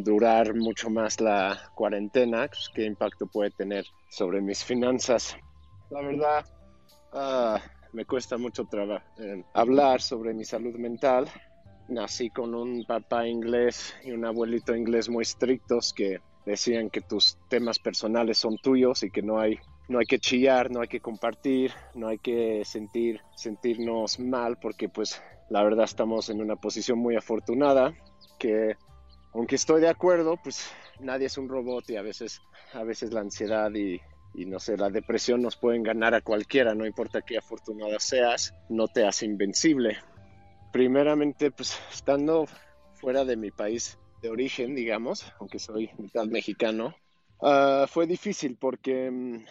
[0.03, 5.37] durar mucho más la cuarentena, pues, qué impacto puede tener sobre mis finanzas.
[5.89, 6.45] La verdad,
[7.13, 7.61] ah,
[7.93, 11.27] me cuesta mucho trabajo eh, hablar sobre mi salud mental.
[11.87, 17.37] Nací con un papá inglés y un abuelito inglés muy estrictos que decían que tus
[17.47, 20.99] temas personales son tuyos y que no hay no hay que chillar, no hay que
[20.99, 26.97] compartir, no hay que sentir sentirnos mal porque pues la verdad estamos en una posición
[26.97, 27.93] muy afortunada
[28.39, 28.75] que
[29.35, 30.71] aunque estoy de acuerdo, pues
[31.01, 33.99] nadie es un robot y a veces, a veces la ansiedad y,
[34.45, 38.87] no sé, la depresión nos pueden ganar a cualquiera, no importa qué afortunada seas, no
[38.87, 39.97] te hace invencible.
[40.71, 42.45] Primeramente, pues estando
[42.93, 46.95] fuera de mi país de origen, digamos, aunque soy mitad mexicano,
[47.41, 49.45] ah, fue difícil porque mm,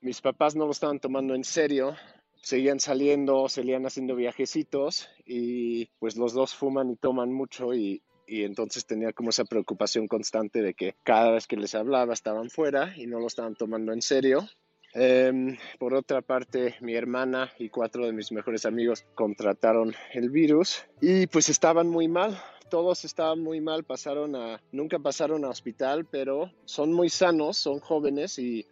[0.00, 1.94] mis papás no lo estaban tomando en serio
[2.40, 8.44] seguían saliendo, seguían haciendo viajecitos y pues los dos fuman y toman mucho y, y
[8.44, 12.94] entonces tenía como esa preocupación constante de que cada vez que les hablaba estaban fuera
[12.96, 14.46] y no lo estaban tomando en serio.
[14.94, 20.84] Em, por otra parte, mi hermana y cuatro de mis mejores amigos contrataron el virus
[21.00, 22.38] y pues estaban muy mal.
[22.70, 27.80] Todos estaban muy mal, pasaron a, nunca pasaron a hospital, pero son muy sanos, son
[27.80, 28.66] jóvenes y,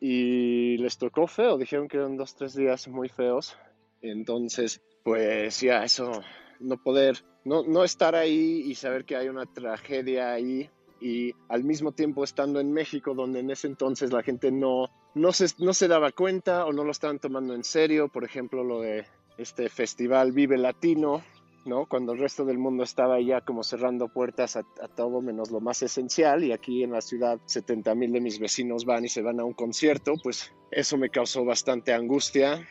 [0.00, 1.58] y les tocó feo.
[1.58, 3.56] Dijeron que eran dos, tres días muy feos.
[4.00, 6.22] Entonces, pues ya, eso,
[6.62, 10.70] no poder no, no estar ahí y saber que hay una tragedia ahí
[11.00, 15.32] y al mismo tiempo estando en México, donde en ese entonces la gente no, no,
[15.32, 18.80] se, no se daba cuenta o no lo estaban tomando en serio, por ejemplo, lo
[18.80, 19.04] de
[19.36, 21.22] este festival Vive Latino,
[21.64, 21.86] ¿no?
[21.86, 25.60] Cuando el resto del mundo estaba ya como cerrando puertas a, a todo menos lo
[25.60, 29.22] más esencial y aquí en la ciudad 70 mil de mis vecinos van y se
[29.22, 32.64] van a un concierto, pues eso me causó bastante angustia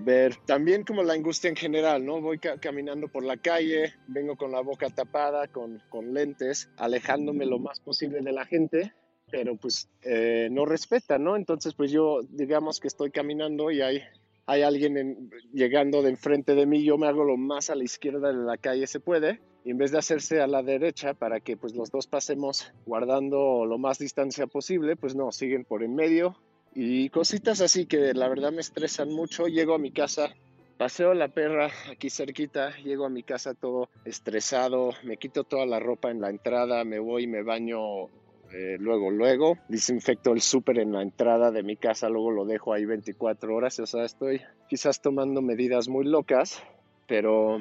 [0.00, 2.20] ver también como la angustia en general, ¿no?
[2.20, 7.58] Voy caminando por la calle, vengo con la boca tapada, con, con, lentes, alejándome lo
[7.58, 8.92] más posible de la gente,
[9.30, 11.36] pero pues eh, no respeta, ¿no?
[11.36, 14.02] Entonces pues yo digamos que estoy caminando y hay,
[14.46, 18.28] hay alguien llegando de enfrente de mí, yo me hago lo más a la izquierda
[18.28, 19.40] de la calle se puede.
[19.62, 23.66] Y en vez de hacerse a la derecha para que pues los dos pasemos guardando
[23.66, 26.34] lo más distancia posible, pues no, siguen por en medio,
[26.72, 29.46] y cositas así que la verdad me estresan mucho.
[29.46, 30.34] Llego a mi casa,
[30.78, 35.80] paseo la perra aquí cerquita, llego a mi casa todo estresado, me quito toda la
[35.80, 38.08] ropa en la entrada, me voy me baño
[38.52, 42.72] eh, luego, luego, desinfecto el súper en la entrada de mi casa, luego lo dejo
[42.72, 46.60] ahí 24 horas, o sea, estoy quizás tomando medidas muy locas,
[47.06, 47.60] pero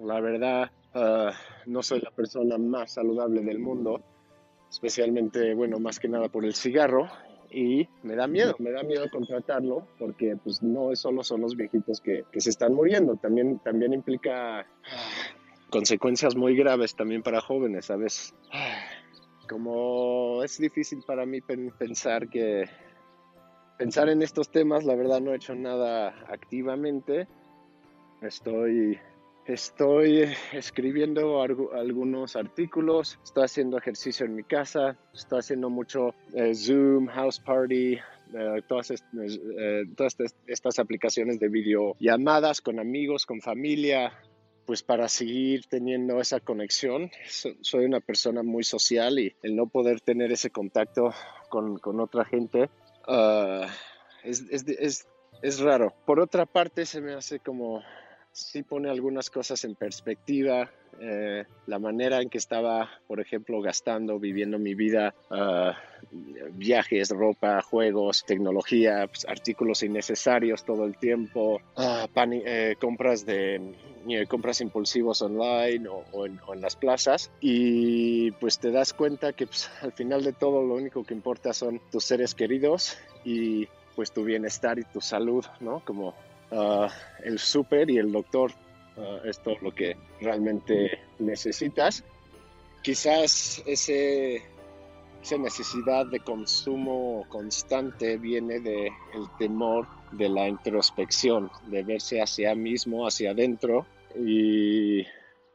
[0.00, 1.32] la verdad ah,
[1.66, 4.00] no soy la persona más saludable del mundo,
[4.68, 7.08] especialmente, bueno, más que nada por el cigarro,
[7.50, 12.00] y me da miedo, me da miedo contratarlo porque pues no solo son los viejitos
[12.00, 14.66] que, que se están muriendo, también, también implica
[15.70, 18.34] consecuencias muy graves también para jóvenes, ¿sabes?
[19.48, 22.68] Como es difícil para mí pensar que
[23.78, 27.26] pensar en estos temas, la verdad no he hecho nada activamente.
[28.22, 28.98] Estoy
[29.46, 37.08] Estoy escribiendo algunos artículos, estoy haciendo ejercicio en mi casa, estoy haciendo mucho eh, Zoom,
[37.08, 44.14] House Party, eh, todas, eh, todas estas aplicaciones de videollamadas con amigos, con familia,
[44.64, 47.10] pues para seguir teniendo esa conexión.
[47.60, 51.12] Soy una persona muy social y el no poder tener ese contacto
[51.50, 52.70] con, con otra gente
[53.06, 53.66] uh,
[54.22, 55.06] es, es, es,
[55.42, 55.92] es raro.
[56.06, 57.82] Por otra parte, se me hace como
[58.34, 60.68] sí pone algunas cosas en perspectiva.
[61.00, 65.76] Eh, la manera en que estaba, por ejemplo, gastando, viviendo mi vida, ah,
[66.52, 73.74] viajes, ropa, juegos, tecnología, pues, artículos innecesarios todo el tiempo, ah, eh, compras de
[74.08, 79.70] eh, compras impulsivos online o, en, las plazas y pues te das cuenta que pues,
[79.80, 83.66] al final de todo lo único que importa son tus seres queridos y
[83.96, 85.82] pues tu bienestar y tu salud, ¿no?
[85.84, 86.14] Como
[86.56, 86.88] Ah,
[87.24, 88.52] el súper y el doctor
[88.96, 92.04] uh, es todo lo que realmente necesitas.
[92.80, 94.42] Quizás ese,
[95.20, 102.54] esa necesidad de consumo constante viene del el temor de la introspección, de verse hacia
[102.54, 105.04] mismo, hacia adentro y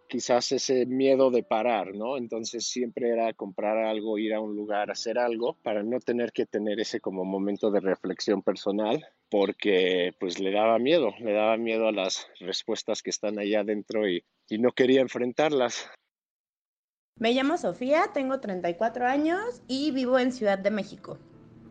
[0.10, 2.18] quizás ese miedo de parar, ¿no?
[2.18, 6.46] Entonces siempre era comprar algo, ir a un lugar, hacer algo para no tener que
[6.46, 11.88] tener ese como momento de reflexión personal porque pues le daba miedo, le daba miedo
[11.88, 15.90] a las respuestas que están allá adentro y, y no quería enfrentarlas.
[17.18, 21.18] Me llamo Sofía, tengo 34 años y vivo en Ciudad de México.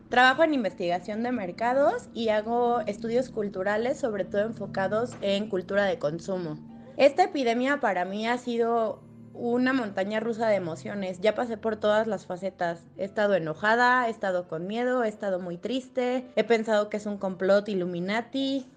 [0.09, 5.99] Trabajo en investigación de mercados y hago estudios culturales, sobre todo enfocados en cultura de
[5.99, 6.57] consumo.
[6.97, 9.01] Esta epidemia para mí ha sido
[9.39, 11.21] una montaña rusa de emociones.
[11.21, 12.83] Ya pasé por todas las facetas.
[12.97, 17.05] He estado enojada, he estado con miedo, he estado muy triste, he pensado que es
[17.05, 18.69] un complot Illuminati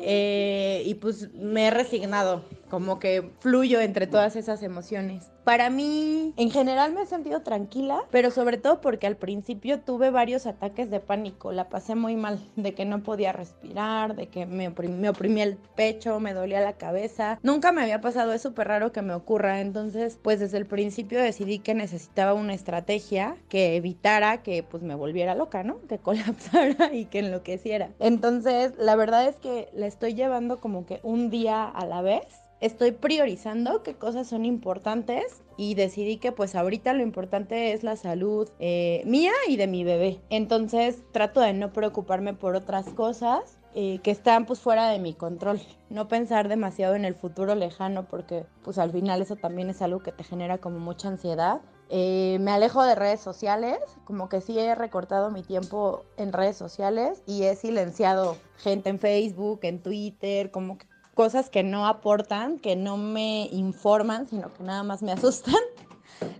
[0.00, 5.30] eh, y pues me he resignado, como que fluyo entre todas esas emociones.
[5.44, 10.10] Para mí, en general me he sentido tranquila, pero sobre todo porque al principio tuve
[10.10, 14.46] varios ataques de pánico, la pasé muy mal, de que no podía respirar, de que
[14.46, 17.38] me, oprimía el pecho, me dolía la cabeza.
[17.42, 21.20] Nunca me había pasado, es súper raro que me ocurra, entonces pues desde el principio
[21.20, 25.80] decidí que necesitaba una estrategia que evitara que pues me volviera loca, ¿no?
[25.88, 27.90] Que colapsara y que enloqueciera.
[27.98, 32.39] Entonces la verdad es que la estoy llevando como que un día a la vez
[32.60, 37.96] estoy priorizando qué cosas son importantes y decidí que pues ahorita lo importante es la
[37.96, 40.20] salud eh, mía y de mi bebé.
[40.30, 45.14] Entonces trato de no preocuparme por otras cosas eh, que están pues fuera de mi
[45.14, 45.60] control.
[45.88, 50.00] No pensar demasiado en el futuro lejano porque pues al final eso también es algo
[50.00, 51.60] que te genera como mucha ansiedad.
[51.88, 56.56] Eh, me alejo de redes sociales, como que sí he recortado mi tiempo en redes
[56.56, 62.58] sociales y he silenciado gente en Facebook, en Twitter, como que cosas que no aportan,
[62.58, 65.54] que no me informan, sino que nada más me asustan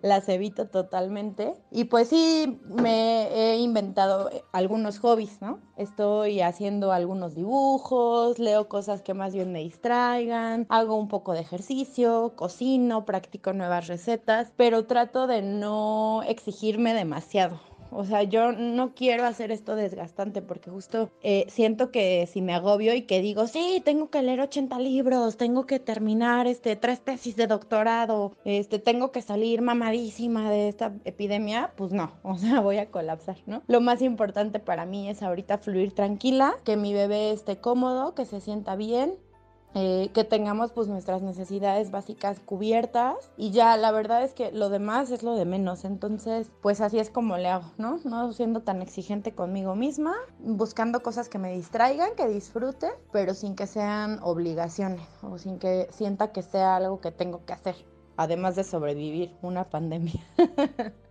[0.03, 1.55] las evito totalmente.
[1.71, 5.59] Y pues sí, me he inventado algunos hobbies, ¿no?
[5.77, 11.41] Estoy haciendo algunos dibujos, leo cosas que más bien me distraigan, hago un poco de
[11.41, 17.70] ejercicio, cocino, practico nuevas recetas, pero trato de no exigirme demasiado.
[17.91, 22.55] O sea, yo no quiero hacer esto desgastante porque justo eh, siento que si me
[22.55, 27.01] agobio y que digo, sí, tengo que leer 80 libros, tengo que terminar este, tres
[27.01, 32.61] tesis de doctorado, este, tengo que salir mamadísima de esta epidemia, pues no, o sea,
[32.61, 33.63] voy a colapsar, ¿no?
[33.67, 38.25] Lo más importante para mí es ahorita fluir tranquila, que mi bebé esté cómodo, que
[38.25, 39.15] se sienta bien,
[39.75, 44.69] eh, que tengamos pues nuestras necesidades básicas cubiertas y ya la verdad es que lo
[44.69, 45.85] demás es lo de menos.
[45.85, 51.03] Entonces pues así es como le hago no no siendo tan exigente conmigo misma buscando
[51.03, 56.33] cosas que me distraigan que disfrute pero sin que sean obligaciones o sin que sienta
[56.33, 57.77] que sea algo que tengo que hacer
[58.17, 60.21] además de sobrevivir una pandemia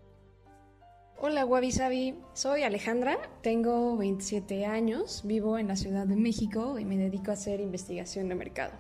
[1.22, 6.86] Hola Wabi Sabi, soy Alejandra, tengo 27 años, vivo en la Ciudad de México y
[6.86, 8.72] me dedico a hacer investigación de mercado.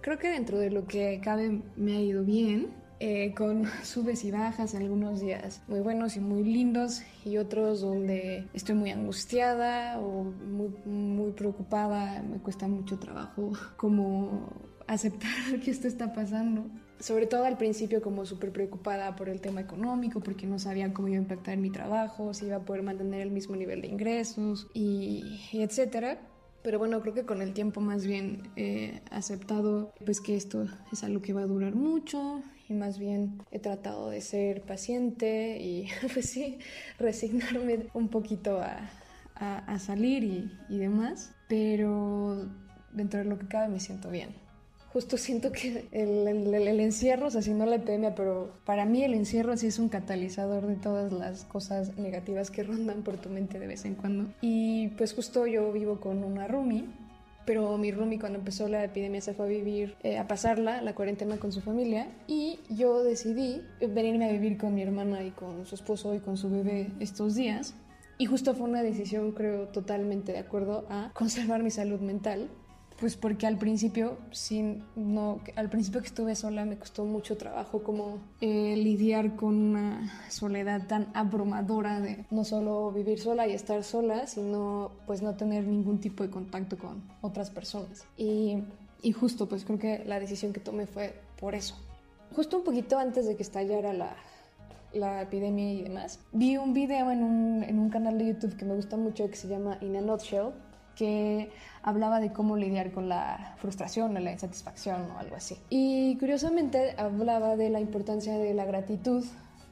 [0.00, 2.70] Creo que dentro de lo que cabe me ha ido bien,
[3.00, 8.48] eh, con subes y bajas, algunos días muy buenos y muy lindos y otros donde
[8.54, 14.48] estoy muy angustiada o muy, muy preocupada, me cuesta mucho trabajo como
[14.86, 16.64] aceptar que esto está pasando
[17.00, 21.08] sobre todo al principio como súper preocupada por el tema económico, porque no sabía cómo
[21.08, 24.68] iba a impactar mi trabajo, si iba a poder mantener el mismo nivel de ingresos
[24.72, 26.18] y, etcétera.
[26.62, 31.04] Pero bueno, creo que con el tiempo más bien he aceptado pues que esto es
[31.04, 35.86] algo que va a durar mucho y más bien he tratado de ser paciente y
[36.12, 36.58] pues sí,
[36.98, 38.90] resignarme un poquito a,
[39.36, 41.32] a, salir y, y demás.
[41.46, 42.48] Pero
[42.92, 44.45] dentro de lo que cabe me siento bien
[44.96, 49.12] justo siento que el, encierro, o sea, si no la epidemia, pero para mí el
[49.12, 53.58] encierro sí es un catalizador de todas las cosas negativas que rondan por tu mente
[53.58, 54.32] de vez en cuando.
[54.40, 56.86] Y pues justo yo vivo con una roomie
[57.44, 60.94] pero mi roomie cuando empezó la epidemia se fue a vivir, eh, a pasarla, la
[60.94, 65.66] cuarentena con su familia, y yo decidí venirme a vivir con mi hermana y con
[65.66, 67.74] su esposo y con su bebé estos días.
[68.18, 72.48] Y justo fue una decisión, creo, totalmente de acuerdo a conservar mi salud mental
[72.98, 77.82] pues porque al principio, sin, no, al principio que estuve sola me costó mucho trabajo
[77.82, 83.84] como eh, lidiar con una soledad tan abrumadora de no solo vivir sola y estar
[83.84, 88.06] sola, sino pues no tener ningún tipo de contacto con otras personas.
[88.16, 88.62] Y,
[89.02, 91.76] y justo pues creo que la decisión que tomé fue por eso.
[92.34, 94.16] Justo un poquito antes de que estallara la,
[94.94, 98.64] la epidemia y demás, vi un video en un, en un canal de YouTube que
[98.64, 100.52] me gusta mucho que se llama In a Nutshell,
[100.96, 101.50] que
[101.82, 105.56] hablaba de cómo lidiar con la frustración o la insatisfacción o algo así.
[105.70, 109.24] Y curiosamente hablaba de la importancia de la gratitud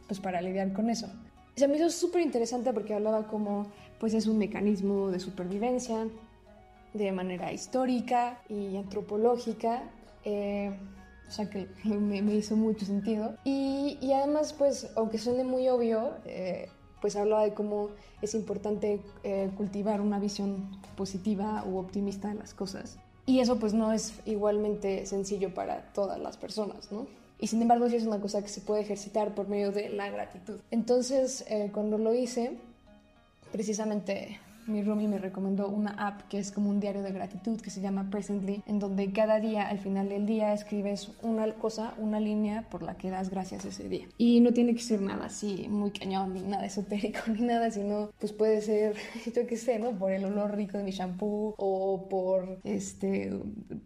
[0.07, 1.09] pues para lidiar con eso.
[1.57, 3.67] Se me hizo súper interesante porque hablaba como
[3.99, 6.07] pues es un mecanismo de supervivencia
[6.93, 9.83] de manera histórica y antropológica.
[10.25, 10.73] Eh,
[11.27, 13.37] o sea que me, hizo mucho sentido.
[13.45, 16.69] Y, y, además, pues, aunque suene muy obvio, eh,
[17.05, 17.91] pues hablaba de cómo
[18.23, 22.97] es importante eh, cultivar una visión positiva u optimista de las cosas.
[23.27, 27.07] Y eso pues no es igualmente sencillo para todas las personas, ¿no?
[27.39, 30.09] Y sin embargo sí es una cosa que se puede ejercitar por medio de la
[30.09, 30.61] gratitud.
[30.71, 32.57] Entonces, eh, cuando lo hice,
[33.53, 37.71] precisamente mi roomie me recomendó una app que es como un diario de gratitud que
[37.71, 42.21] se llama Presently, en donde cada día, al final del día, escribes una cosa, una
[42.21, 44.07] línea por la que das gracias ese día.
[44.19, 48.11] Y no tiene que ser nada así muy cañón, ni nada esotérico, ni nada, sino
[48.19, 48.97] pues puede ser,
[49.35, 49.93] yo qué sé, ¿no?
[49.93, 53.33] Por el olor rico de mi shampoo o por, este,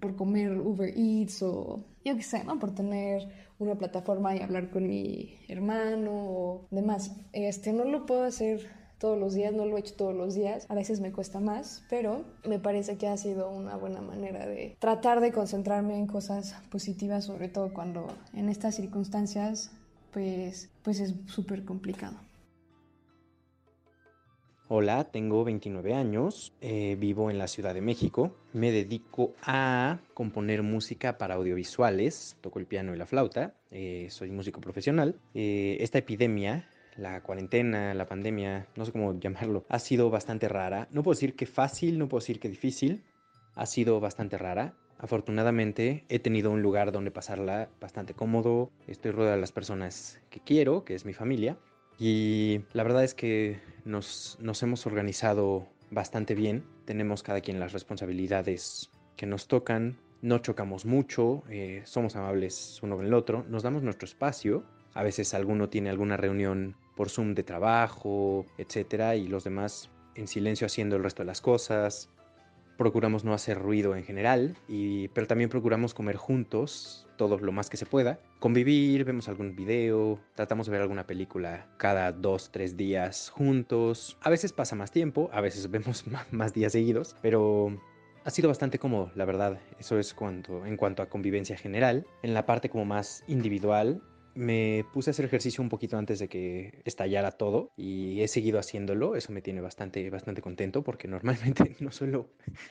[0.01, 2.59] por comer Uber Eats o yo qué sé, ¿no?
[2.59, 7.17] Por tener una plataforma y hablar con mi hermano o demás.
[7.33, 10.67] Este, no lo puedo hacer todos los días, no lo he hecho todos los días,
[10.69, 14.77] a veces me cuesta más, pero me parece que ha sido una buena manera de
[14.79, 19.71] tratar de concentrarme en cosas positivas, sobre todo cuando en estas circunstancias
[20.13, 22.17] pues, pues es súper complicado.
[24.71, 30.63] Hola, tengo 29 años, eh, vivo en la Ciudad de México, me dedico a componer
[30.63, 35.19] música para audiovisuales, toco el piano y la flauta, eh, soy músico profesional.
[35.33, 36.69] Eh, esta epidemia,
[36.99, 40.89] la cuarentena, la pandemia, no sé cómo llamarlo, ha sido bastante rara.
[40.91, 43.05] No puedo decir que fácil, no puedo decir que difícil,
[43.55, 44.75] ha sido bastante rara.
[44.99, 50.41] Afortunadamente he tenido un lugar donde pasarla bastante cómodo, estoy rodeado de las personas que
[50.41, 51.57] quiero, que es mi familia,
[51.99, 56.65] y la verdad es que nos, hemos organizado bastante bien.
[56.85, 59.99] Tenemos cada quien las responsabilidades que nos tocan.
[60.21, 64.65] No chocamos mucho, eh, somos amables uno con el otro, nos damos nuestro espacio.
[64.99, 70.27] A veces alguno tiene alguna reunión por Zoom de trabajo, etcétera, y los demás en
[70.27, 72.11] silencio haciendo el resto de las cosas.
[72.77, 77.71] Procuramos no hacer ruido en general, y, pero también procuramos comer juntos todo lo más
[77.71, 78.19] que se pueda.
[78.41, 84.19] Convivir, vemos algún video, tratamos de ver alguna película cada dos, tres días juntos.
[84.21, 87.81] A veces pasa más tiempo, a veces vemos más días seguidos, pero
[88.25, 89.61] ha sido bastante cómodo, la verdad.
[89.79, 92.05] Eso es cuanto, en cuanto a convivencia general.
[92.25, 94.03] En la parte como más individual,
[94.39, 98.61] me puse a hacer ejercicio un poquito antes de que estallara todo y he seguido
[98.61, 99.17] haciéndolo.
[99.17, 102.29] Eso me tiene bastante, bastante contento porque normalmente no suelo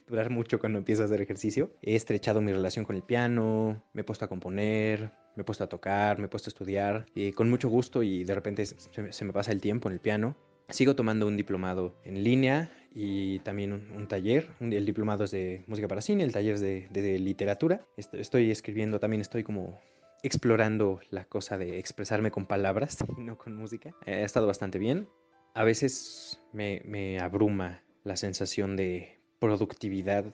[0.07, 1.73] durar mucho cuando empiezo a hacer ejercicio.
[1.81, 5.65] He estrechado mi relación con el piano, me he puesto a componer, me he puesto
[5.65, 9.25] a tocar, me he puesto a estudiar y con mucho gusto y de repente se,
[9.25, 10.37] me pasa el tiempo en el piano.
[10.69, 14.47] Sigo tomando un diplomado en línea y también un, taller.
[14.61, 17.85] El diplomado es de música para cine, el taller es de literatura.
[17.97, 19.81] Estoy escribiendo, también estoy como
[20.23, 23.95] explorando la cosa de expresarme con palabras, no con música.
[24.05, 25.07] Ha estado bastante bien.
[25.53, 30.25] A veces me, abruma la sensación de productividad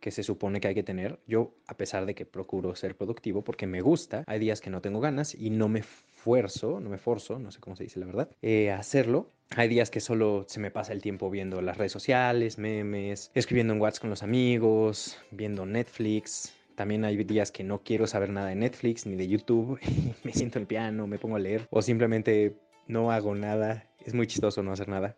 [0.00, 1.18] que se supone que hay que tener.
[1.26, 4.80] Yo, a pesar de que procuro ser productivo porque me gusta, hay días que no
[4.80, 8.06] tengo ganas y no me esfuerzo, no me forzo, no sé cómo se dice la
[8.06, 9.32] verdad, eh, a hacerlo.
[9.56, 13.72] Hay días que solo se me pasa el tiempo viendo las redes sociales, memes, escribiendo
[13.72, 18.48] en WhatsApp con los amigos, viendo Netflix, también hay días que no quiero saber nada
[18.48, 19.78] de Netflix ni de YouTube,
[20.24, 22.56] me siento en el piano, me pongo a leer o simplemente
[22.86, 23.88] no hago nada.
[24.04, 25.16] Es muy chistoso no hacer nada.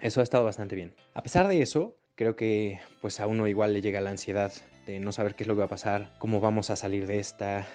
[0.00, 0.94] Eso ha estado bastante bien.
[1.14, 4.52] A pesar de eso, creo que pues a uno igual le llega la ansiedad
[4.86, 7.18] de no saber qué es lo que va a pasar, cómo vamos a salir de
[7.18, 7.66] esta,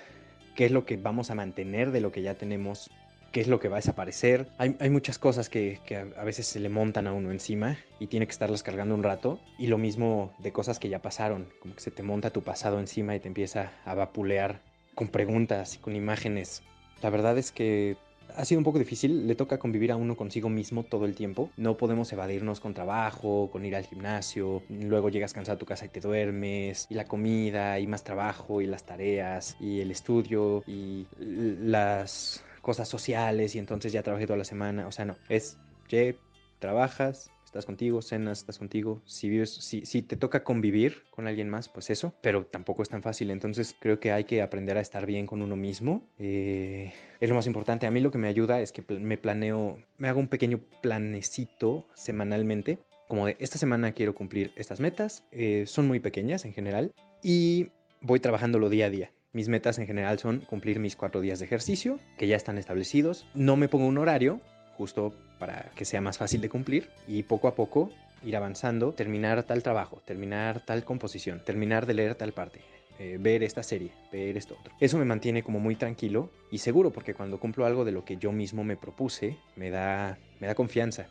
[0.55, 2.89] qué es lo que vamos a mantener de lo que ya tenemos
[3.31, 4.47] qué es lo que va a desaparecer.
[4.57, 5.79] Hay, muchas cosas que,
[6.17, 9.39] a veces se le montan a uno encima y tiene que estarlas cargando un rato.
[9.57, 12.79] Y lo mismo de cosas que ya pasaron, como que se te monta tu pasado
[12.79, 14.61] encima y te empieza a vapulear
[14.95, 16.63] con preguntas y con imágenes.
[17.01, 17.97] La verdad es que
[18.35, 21.49] ha sido un poco difícil, le toca convivir a uno consigo mismo todo el tiempo.
[21.57, 25.85] No podemos evadirnos con trabajo, con ir al gimnasio, luego llegas cansado a tu casa
[25.85, 30.63] y te duermes, y la comida, y más trabajo, y las tareas, y el estudio,
[30.67, 34.87] y las cosas sociales y entonces ya trabajé toda la semana.
[34.87, 35.57] O sea, no, es
[35.87, 36.17] que
[36.59, 39.01] trabajas, estás contigo, cenas, estás contigo.
[39.05, 42.89] Si vives, si, si te toca convivir con alguien más, pues eso, pero tampoco es
[42.89, 43.31] tan fácil.
[43.31, 46.09] Entonces creo que hay que aprender a estar bien con uno mismo.
[46.19, 46.91] Eh,
[47.21, 47.87] es lo más importante.
[47.87, 51.87] A mí lo que me ayuda es que me planeo, me hago un pequeño planecito
[51.93, 52.79] semanalmente.
[53.07, 56.91] Como de esta semana quiero cumplir estas metas, eh, son muy pequeñas en general
[57.23, 57.69] y
[58.01, 59.11] voy trabajándolo día a día.
[59.33, 63.25] Mis metas en general son cumplir mis cuatro días de ejercicio, que ya están establecidos.
[63.33, 64.39] No me pongo un horario,
[64.77, 67.91] justo para que sea más fácil de cumplir, y poco a poco
[68.23, 72.61] ir avanzando, terminar tal trabajo, terminar tal composición, terminar de leer tal parte,
[72.99, 74.73] eh, ver esta serie, ver esto otro.
[74.79, 78.17] Eso me mantiene como muy tranquilo y seguro porque cuando cumplo algo de lo que
[78.17, 81.07] yo mismo me propuse, me da, me da confianza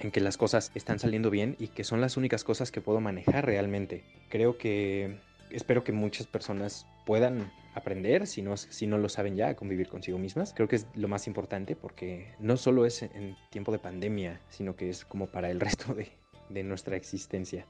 [0.00, 3.00] en que las cosas están saliendo bien y que son las únicas cosas que puedo
[3.00, 4.02] manejar realmente.
[4.28, 5.18] Creo que
[5.50, 9.88] espero que muchas personas puedan aprender, si no, si no lo saben ya, a convivir
[9.88, 10.54] consigo mismas.
[10.54, 14.76] Creo que es lo más importante porque no solo es en tiempo de pandemia, sino
[14.76, 16.12] que es como para el resto de,
[16.50, 17.66] de nuestra existencia.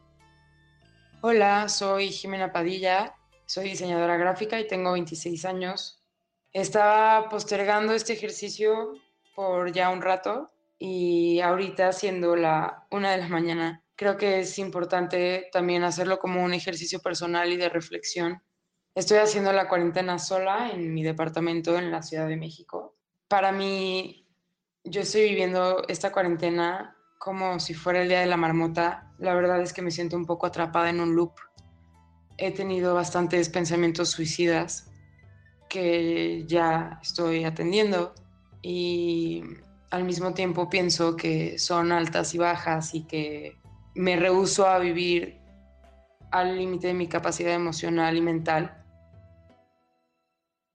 [1.23, 3.15] Hola, soy Jimena Padilla,
[3.47, 6.05] soy diseñadora gráfica y tengo 26 años.
[6.53, 8.93] Estaba postergando este ejercicio
[9.35, 14.59] por ya un rato y ahorita siendo la una de la mañana, creo que es
[14.59, 18.43] importante también hacerlo como un ejercicio personal y de reflexión
[18.95, 22.97] Estoy haciendo la cuarentena sola en mi departamento en la Ciudad de México.
[23.29, 24.27] Para mí,
[24.83, 29.13] yo estoy viviendo esta cuarentena como si fuera el día de la marmota.
[29.19, 31.35] La verdad es que me siento un poco atrapada en un loop.
[32.37, 34.91] He tenido bastantes pensamientos suicidas
[35.69, 38.13] que ya estoy atendiendo
[38.61, 39.45] y
[39.93, 43.57] al mismo tiempo pienso que son altas y bajas y que
[43.95, 45.39] me rehuso a vivir
[46.33, 48.80] al límite de mi capacidad emocional y mental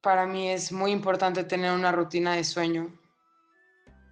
[0.06, 2.94] para mí es muy importante tener una rutina de sueño.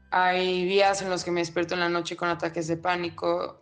[0.10, 3.62] Hay días en los que me despierto en la noche con ataques de pánico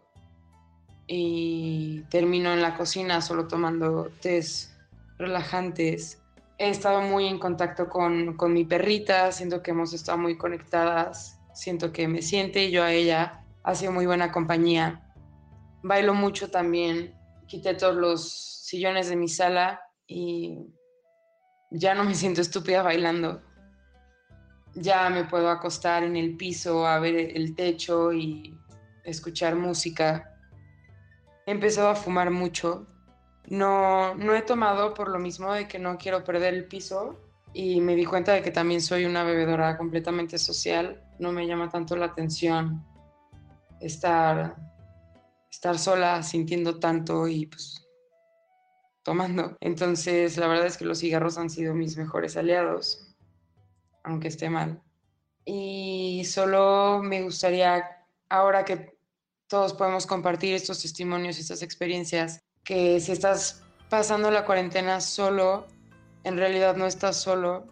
[1.07, 4.73] y termino en la cocina solo tomando tés
[5.17, 6.21] relajantes.
[6.57, 11.37] He estado muy en contacto con, con mi perrita, siento que hemos estado muy conectadas,
[11.53, 13.43] siento que me siente y yo a ella.
[13.63, 15.13] Ha sido muy buena compañía.
[15.83, 17.13] Bailo mucho también,
[17.45, 18.31] quité todos los
[18.63, 20.71] sillones de mi sala y
[21.71, 23.41] ya no me siento estúpida bailando
[24.73, 28.57] ya me puedo acostar en el piso a ver el techo y
[29.03, 30.37] escuchar música.
[31.45, 32.87] He empezado a fumar mucho.
[33.47, 37.19] No, no he tomado por lo mismo de que no quiero perder el piso
[37.53, 41.03] y me di cuenta de que también soy una bebedora completamente social.
[41.19, 42.85] No me llama tanto la atención
[43.81, 44.55] estar,
[45.49, 47.80] estar sola sintiendo tanto y pues
[49.03, 49.57] tomando.
[49.59, 53.11] Entonces la verdad es que los cigarros han sido mis mejores aliados
[54.03, 54.81] aunque esté mal.
[55.45, 58.95] Y solo me gustaría, ahora que
[59.47, 65.67] todos podemos compartir estos testimonios, estas experiencias, que si estás pasando la cuarentena solo,
[66.23, 67.67] en realidad no estás solo,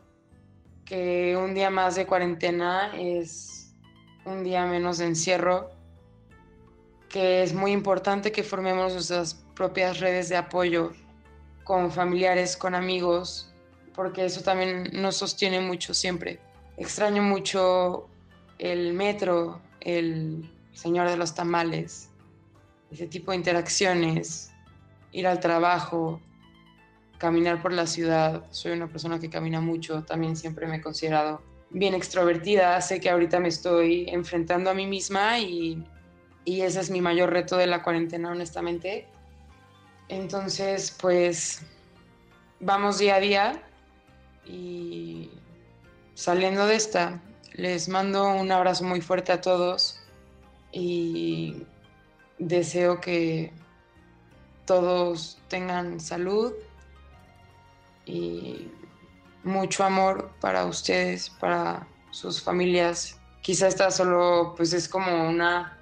[0.85, 3.75] que un día más de cuarentena es
[4.25, 5.69] un día menos de encierro,
[7.07, 10.91] que es muy importante que formemos nuestras propias redes de apoyo
[11.69, 13.47] con familiares, con amigos,
[13.93, 16.39] porque eso también nos sostiene mucho siempre.
[16.77, 18.09] Extraño mucho
[18.57, 22.09] el metro, el señor de los tamales,
[22.89, 24.51] ese tipo de interacciones,
[25.11, 26.19] ir al trabajo,
[27.19, 28.45] caminar por la ciudad.
[28.49, 32.81] Soy una persona que camina mucho, también siempre me he considerado bien extrovertida.
[32.81, 35.85] Sé que ahorita me estoy enfrentando a mí misma y,
[36.45, 39.07] y ese es mi mayor reto de la cuarentena, honestamente.
[40.09, 41.61] Entonces, pues
[42.59, 43.63] vamos día a día
[44.45, 45.29] y
[46.15, 47.21] saliendo de esta,
[47.53, 50.01] les mando un abrazo muy fuerte a todos
[50.71, 51.63] y
[52.39, 53.53] deseo que
[54.65, 56.53] todos tengan salud
[58.05, 58.71] y
[59.43, 63.19] mucho amor para ustedes, para sus familias.
[63.41, 65.78] Quizá esta solo pues es como una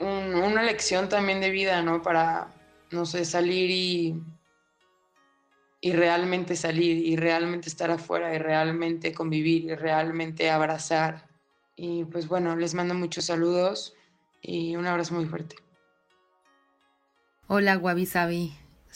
[0.00, 2.02] una lección también de vida, ¿no?
[2.02, 2.48] Para
[2.90, 4.22] no sé, salir y
[5.80, 11.28] y realmente salir y realmente estar afuera y realmente convivir y realmente abrazar.
[11.76, 13.94] Y pues bueno, les mando muchos saludos
[14.42, 15.56] y un abrazo muy fuerte.
[17.46, 18.06] Hola Wabi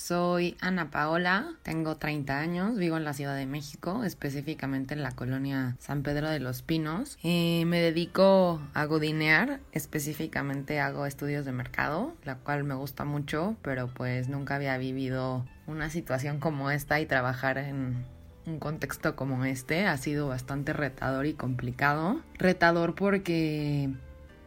[0.00, 5.12] soy Ana Paola, tengo 30 años, vivo en la Ciudad de México, específicamente en la
[5.12, 7.18] colonia San Pedro de los Pinos.
[7.22, 13.56] y me dedico a godinear, específicamente hago estudios de mercado, la cual me gusta mucho,
[13.62, 18.04] pero pues nunca había vivido una situación como esta y trabajar en
[18.46, 22.22] un contexto como este ha sido bastante retador y complicado.
[22.38, 23.90] Retador porque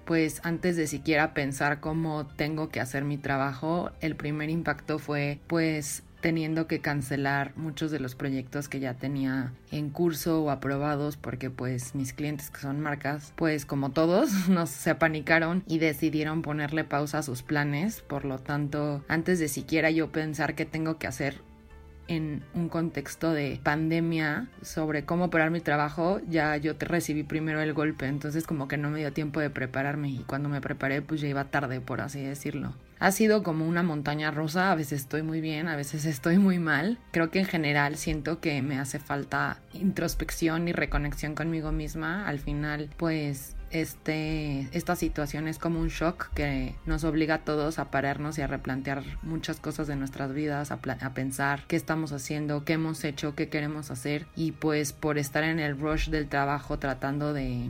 [0.05, 5.39] pues antes de siquiera pensar cómo tengo que hacer mi trabajo, el primer impacto fue
[5.47, 11.17] pues teniendo que cancelar muchos de los proyectos que ya tenía en curso o aprobados
[11.17, 16.41] porque pues mis clientes que son marcas pues como todos nos se apanicaron y decidieron
[16.41, 18.01] ponerle pausa a sus planes.
[18.01, 21.41] Por lo tanto antes de siquiera yo pensar qué tengo que hacer
[22.07, 27.73] en un contexto de pandemia sobre cómo operar mi trabajo, ya yo recibí primero el
[27.73, 31.21] golpe, entonces como que no me dio tiempo de prepararme y cuando me preparé pues
[31.21, 32.73] ya iba tarde, por así decirlo.
[32.99, 36.57] Ha sido como una montaña rusa, a veces estoy muy bien, a veces estoy muy
[36.57, 36.99] mal.
[37.11, 42.25] Creo que en general siento que me hace falta introspección y reconexión conmigo misma.
[42.25, 47.79] Al final pues este, esta situación es como un shock que nos obliga a todos
[47.79, 52.11] a pararnos y a replantear muchas cosas de nuestras vidas, a, a, pensar qué estamos
[52.11, 54.27] haciendo, qué hemos hecho, qué queremos hacer.
[54.35, 57.69] Y pues por estar en el rush del trabajo tratando de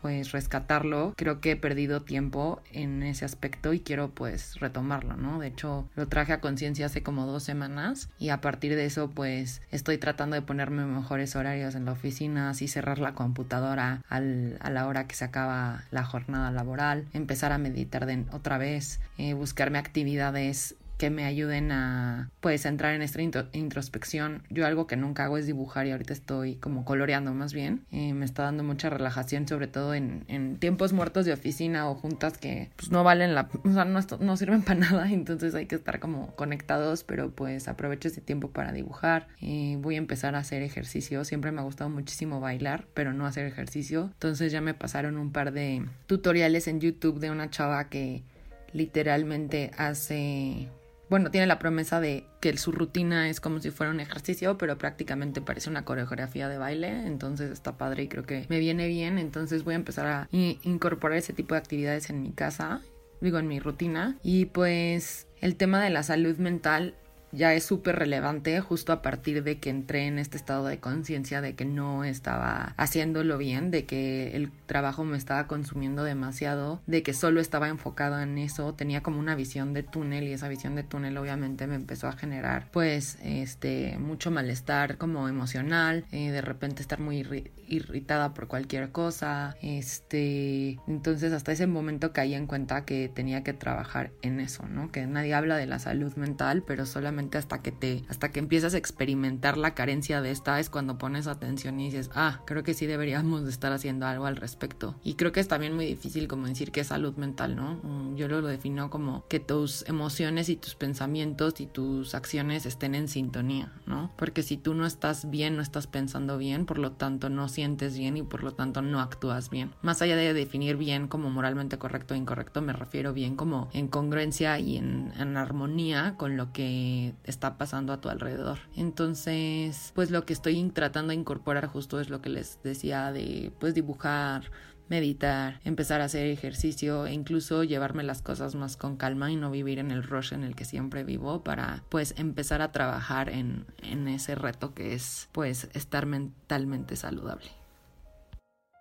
[0.00, 1.14] pues rescatarlo.
[1.16, 5.38] Creo que he perdido tiempo en ese aspecto y quiero pues retomarlo, ¿no?
[5.38, 9.10] De hecho, lo traje a conciencia hace como dos semanas y a partir de eso
[9.10, 14.58] pues estoy tratando de ponerme mejores horarios en la oficina, así cerrar la computadora al,
[14.60, 19.00] a la hora que se acaba la jornada laboral, empezar a meditar de, otra vez,
[19.18, 23.22] eh, buscarme actividades que me ayuden a pues entrar en esta
[23.52, 24.42] introspección.
[24.50, 27.86] Yo algo que nunca hago es dibujar y ahorita estoy como coloreando más bien.
[27.92, 31.94] Eh, me está dando mucha relajación, sobre todo en, en, tiempos muertos de oficina o
[31.94, 35.66] juntas que pues no valen la, o sea, no, no sirven para nada, entonces hay
[35.66, 39.28] que estar como conectados, pero pues aprovecho ese tiempo para dibujar.
[39.40, 43.24] Eh, voy a empezar a hacer ejercicio, siempre me ha gustado muchísimo bailar, pero no
[43.24, 44.10] hacer ejercicio.
[44.14, 48.24] Entonces ya me pasaron un par de tutoriales en YouTube de una chava que
[48.72, 50.68] literalmente hace
[51.10, 54.78] bueno, tiene la promesa de que su rutina es como si fuera un ejercicio, pero
[54.78, 59.18] prácticamente parece una coreografía de baile, entonces está padre y creo que me viene bien,
[59.18, 62.82] entonces voy a empezar a incorporar ese tipo de actividades en mi casa,
[63.20, 66.94] digo en mi rutina, y pues el tema de la salud mental
[67.32, 71.40] ya es súper relevante justo a partir de que entré en este estado de conciencia
[71.40, 77.02] de que no estaba haciéndolo bien, de que el trabajo me estaba consumiendo demasiado, de
[77.02, 80.74] que solo estaba enfocado en eso, tenía como una visión de túnel y esa visión
[80.74, 86.40] de túnel obviamente me empezó a generar pues este mucho malestar como emocional, eh, de
[86.40, 87.22] repente estar muy
[87.68, 93.52] irritada por cualquier cosa, este, entonces hasta ese momento caí en cuenta que tenía que
[93.52, 94.90] trabajar en eso, ¿no?
[94.90, 98.74] Que nadie habla de la salud mental, pero solamente hasta que te, hasta que empiezas
[98.74, 102.74] a experimentar la carencia de esta es cuando pones atención y dices, ah, creo que
[102.74, 104.96] sí deberíamos de estar haciendo algo al respecto.
[105.02, 107.80] Y creo que es también muy difícil como decir que es salud mental, ¿no?
[107.82, 112.94] Mm, yo lo, defino como que tus emociones y tus pensamientos y tus acciones estén
[112.94, 114.12] en sintonía, ¿no?
[114.16, 117.98] Porque si tú no estás bien, no estás pensando bien, por lo tanto no sientes
[117.98, 119.72] bien y por lo tanto no actúas bien.
[119.82, 123.88] Más allá de definir bien como moralmente correcto o incorrecto, me refiero bien como en
[123.88, 128.60] congruencia y en, en armonía con lo que está pasando a tu alrededor.
[128.76, 133.50] Entonces, pues lo que estoy tratando de incorporar justo es lo que les decía de
[133.58, 134.52] pues dibujar,
[134.88, 139.50] meditar, empezar a hacer ejercicio e incluso llevarme las cosas más con calma y no
[139.50, 143.66] vivir en el rush en el que siempre vivo para pues empezar a trabajar en,
[143.82, 147.50] en ese reto que es pues estar mentalmente saludable.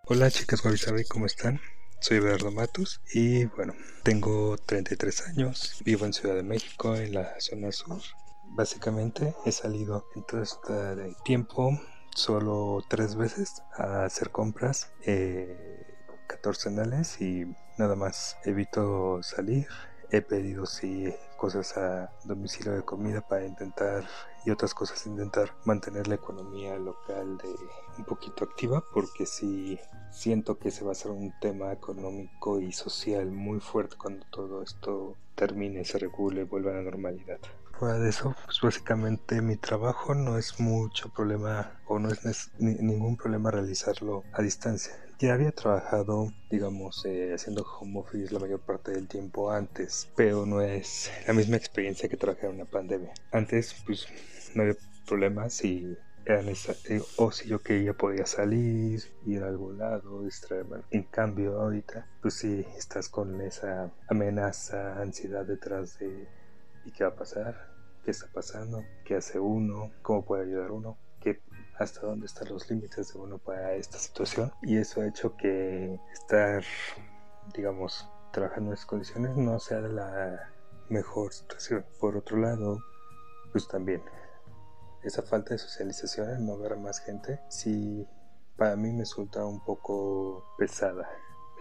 [0.06, 0.62] Hola chicas
[1.10, 1.60] ¿cómo están?
[2.00, 7.40] Soy Bernardo Matus y bueno, tengo 33 años, vivo en Ciudad de México, en la
[7.40, 8.02] zona sur.
[8.52, 11.78] Básicamente he salido en todo este tiempo
[12.16, 15.87] solo tres veces a hacer compras eh,
[16.38, 17.46] catorcenales y
[17.78, 18.38] nada más.
[18.46, 19.68] Evito salir.
[20.10, 24.06] He pedido sí cosas a domicilio de comida para intentar
[24.46, 27.50] y otras cosas intentar mantener la economía local de
[27.98, 29.78] un poquito activa porque sí
[30.10, 34.64] siento que se va a ser un tema económico y social muy fuerte cuando todo
[34.64, 37.40] esto termine, se regule vuelva a la normalidad.
[37.78, 43.18] Fuera de eso, pues básicamente mi trabajo no es mucho problema o no es ningún
[43.18, 44.94] problema realizarlo a distancia.
[45.20, 50.46] Ya había trabajado, digamos, eh, haciendo home office la mayor parte del tiempo antes, pero
[50.46, 53.14] no es la misma experiencia que trabajar en una pandemia.
[53.32, 54.08] Antes, pues
[54.54, 54.76] no había
[55.08, 55.98] problemas si
[56.28, 60.82] eh, o si yo quería podía salir, ir a algún lado, distraerme.
[60.92, 66.28] En cambio, ahorita, pues sí, estás con esa amenaza, ansiedad detrás de
[66.86, 67.56] ¿y qué va a pasar?
[68.04, 68.84] ¿Qué está pasando?
[69.04, 69.92] ¿Qué hace uno?
[70.04, 70.98] ¿Cómo puede ayudar uno?
[71.78, 74.52] ¿Qué, ¿Hasta dónde están los límites de uno para esta situación?
[74.62, 76.64] Y eso ha hecho que estar,
[77.54, 80.52] digamos, trabajando en esas condiciones no sea la
[80.90, 81.86] mejor situación.
[82.00, 82.80] Por otro lado,
[83.52, 84.04] pues también
[85.04, 88.08] esa falta de socialización, no ver a más gente, sí
[88.58, 91.08] para mí me resulta un poco pesada.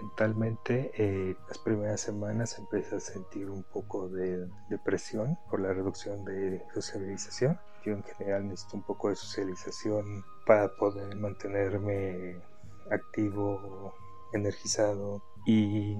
[0.01, 6.25] Mentalmente, eh, las primeras semanas empecé a sentir un poco de depresión por la reducción
[6.25, 7.59] de socialización.
[7.87, 12.43] Yo en general necesito un poco de socialización para poder mantenerme
[12.91, 13.95] activo,
[14.33, 15.97] energizado y,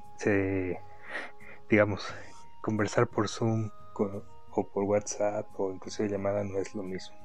[1.71, 2.05] digamos,
[2.61, 3.71] conversar por Zoom
[4.51, 7.17] o por WhatsApp o incluso llamada no es lo mismo.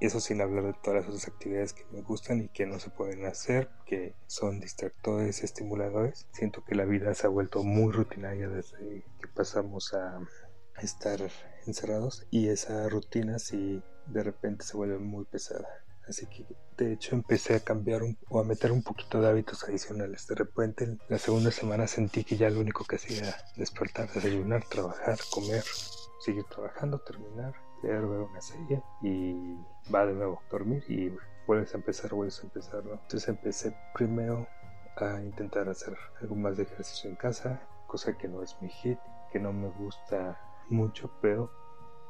[0.00, 2.90] Eso sin hablar de todas las otras actividades que me gustan y que no se
[2.90, 6.26] pueden hacer, que son distractores, estimuladores.
[6.32, 10.20] Siento que la vida se ha vuelto muy rutinaria desde que pasamos a
[10.82, 11.20] estar
[11.66, 15.68] encerrados y esa rutina sí de repente se vuelve muy pesada.
[16.08, 16.46] Así que
[16.78, 18.00] de hecho empecé a cambiar
[18.30, 20.26] o a meter un poquito de hábitos adicionales.
[20.26, 24.64] De repente la segunda semana sentí que ya lo único que hacía era despertar, desayunar,
[24.64, 25.62] trabajar, comer,
[26.20, 27.52] seguir trabajando, terminar,
[27.82, 29.54] leer, ver una serie y
[29.92, 31.12] va de nuevo, dormir y
[31.46, 34.48] vuelves a empezar, vuelves a empezar, Entonces empecé primero
[34.96, 38.98] a intentar hacer algo más de ejercicio en casa, cosa que no es mi hit,
[39.30, 40.40] que no me gusta
[40.70, 41.50] mucho, pero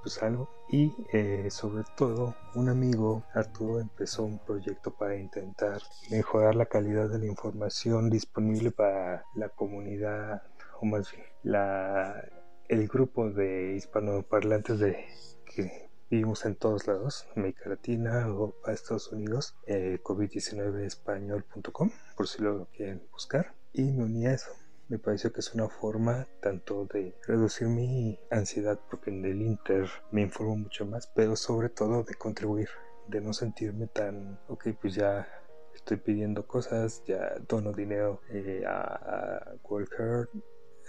[0.03, 0.49] pues algo.
[0.69, 5.81] Y eh, sobre todo, un amigo, Arturo, empezó un proyecto para intentar
[6.11, 10.43] mejorar la calidad de la información disponible para la comunidad,
[10.81, 12.25] o más bien, la,
[12.69, 15.07] el grupo de hispanoparlantes de
[15.45, 22.67] que Vivimos en todos lados, América Latina, Europa, Estados Unidos, eh, covid19español.com, por si lo
[22.75, 23.55] quieren buscar.
[23.75, 24.51] Y me uní a eso.
[24.89, 29.87] Me pareció que es una forma tanto de reducir mi ansiedad, porque en el Inter
[30.11, 32.71] me informo mucho más, pero sobre todo de contribuir,
[33.07, 35.29] de no sentirme tan, ok, pues ya
[35.75, 40.29] estoy pidiendo cosas, ya dono dinero eh, a, a World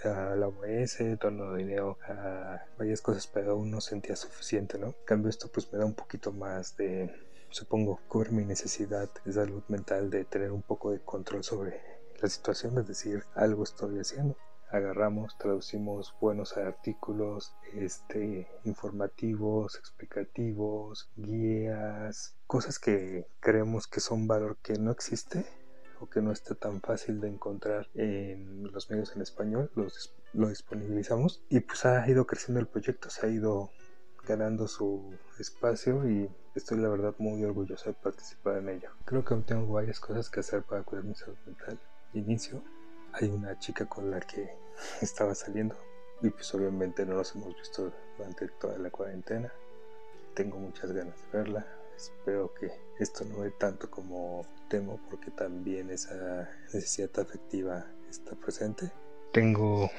[0.04, 4.86] a la OMS, dono dinero a varias cosas, pero aún no sentía suficiente, ¿no?
[4.86, 7.14] En cambio esto pues me da un poquito más de,
[7.50, 11.89] supongo, cubre mi necesidad de salud mental, de tener un poco de control sobre
[12.20, 14.36] la situación, es decir, algo estoy haciendo
[14.70, 24.74] agarramos, traducimos buenos artículos este, informativos, explicativos, guías, cosas que creemos que son valor que
[24.74, 25.44] no existe
[25.98, 30.48] o que no está tan fácil de encontrar en los medios en español, los, lo
[30.48, 33.70] disponibilizamos y pues ha ido creciendo el proyecto, se ha ido
[34.26, 38.90] ganando su espacio y estoy la verdad muy orgulloso de participar en ello.
[39.04, 41.78] Creo que aún tengo varias cosas que hacer para cuidar mi salud mental.
[42.12, 42.62] Inicio
[43.12, 44.56] hay una chica con la que
[45.00, 45.76] estaba saliendo
[46.22, 49.52] y pues obviamente no nos hemos visto durante toda la cuarentena.
[50.34, 51.66] Tengo muchas ganas de verla.
[51.96, 58.90] Espero que esto no ve tanto como temo porque también esa necesidad afectiva está presente.
[59.32, 59.90] Tengo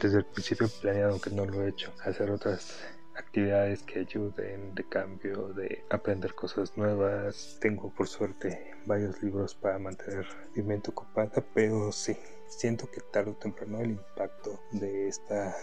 [0.00, 2.78] desde el principio planeado, aunque no lo he hecho, hacer otras
[3.16, 7.58] actividades que ayuden de cambio, de aprender cosas nuevas.
[7.60, 13.32] Tengo por suerte varios libros para mantener mi mente ocupada, pero sí, siento que tarde
[13.32, 15.54] o temprano el impacto de esta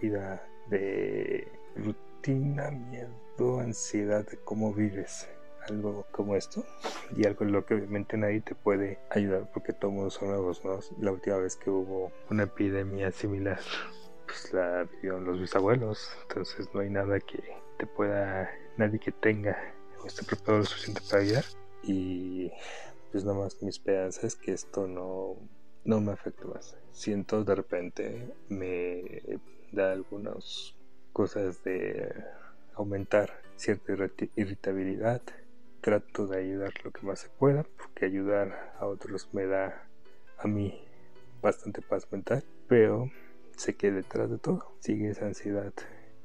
[0.00, 5.28] vida de rutina, miedo, ansiedad de cómo vives
[5.68, 6.64] algo como esto
[7.16, 10.80] y algo en lo que obviamente nadie te puede ayudar porque todos son nuevos, ¿no?
[11.00, 13.60] La última vez que hubo una epidemia similar
[14.32, 17.42] pues la vivieron los bisabuelos, entonces no hay nada que
[17.78, 19.56] te pueda, nadie que tenga
[20.02, 21.44] o esté preparado lo suficiente para ayudar
[21.82, 22.50] y
[23.10, 25.36] pues nada más mi esperanza es que esto no,
[25.84, 26.78] no me afecte más.
[26.92, 29.22] Siento de repente me
[29.70, 30.74] da algunas
[31.12, 32.10] cosas de
[32.74, 33.92] aumentar cierta
[34.36, 35.20] irritabilidad.
[35.82, 39.88] Trato de ayudar lo que más se pueda, porque ayudar a otros me da
[40.38, 40.86] a mí
[41.42, 43.10] bastante paz mental, pero
[43.62, 45.72] sé que detrás de todo sigue esa ansiedad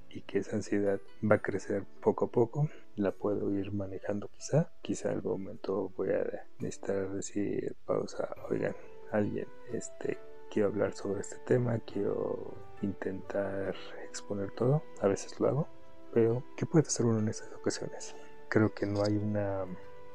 [0.10, 2.68] y que esa ansiedad va a crecer poco a poco.
[2.96, 4.72] La puedo ir manejando quizá.
[4.82, 8.28] Quizá algún momento voy a necesitar decir pausa.
[8.50, 8.76] Oigan,
[9.12, 10.18] alguien, este,
[10.50, 13.76] quiero hablar sobre este tema, quiero intentar
[14.10, 14.82] exponer todo.
[15.02, 15.68] A veces lo hago,
[16.12, 18.16] pero ¿qué puede hacer uno en esas ocasiones?
[18.50, 19.66] Creo que no hay una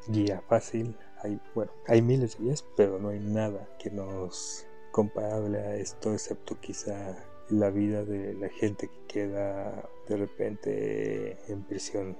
[0.08, 0.96] guía fácil.
[1.22, 6.12] Hay, bueno, hay miles de guías, pero no hay nada que nos comparable a esto,
[6.12, 7.16] excepto quizá
[7.48, 12.16] la vida de la gente que queda de repente en prisión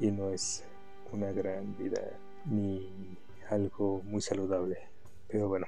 [0.00, 0.64] y no es
[1.12, 2.00] una gran vida
[2.46, 3.16] ni
[3.48, 4.78] algo muy saludable.
[5.28, 5.66] Pero bueno,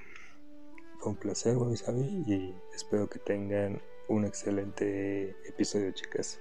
[0.99, 6.41] fue un placer, Sabi, y espero que tengan un excelente episodio, chicas.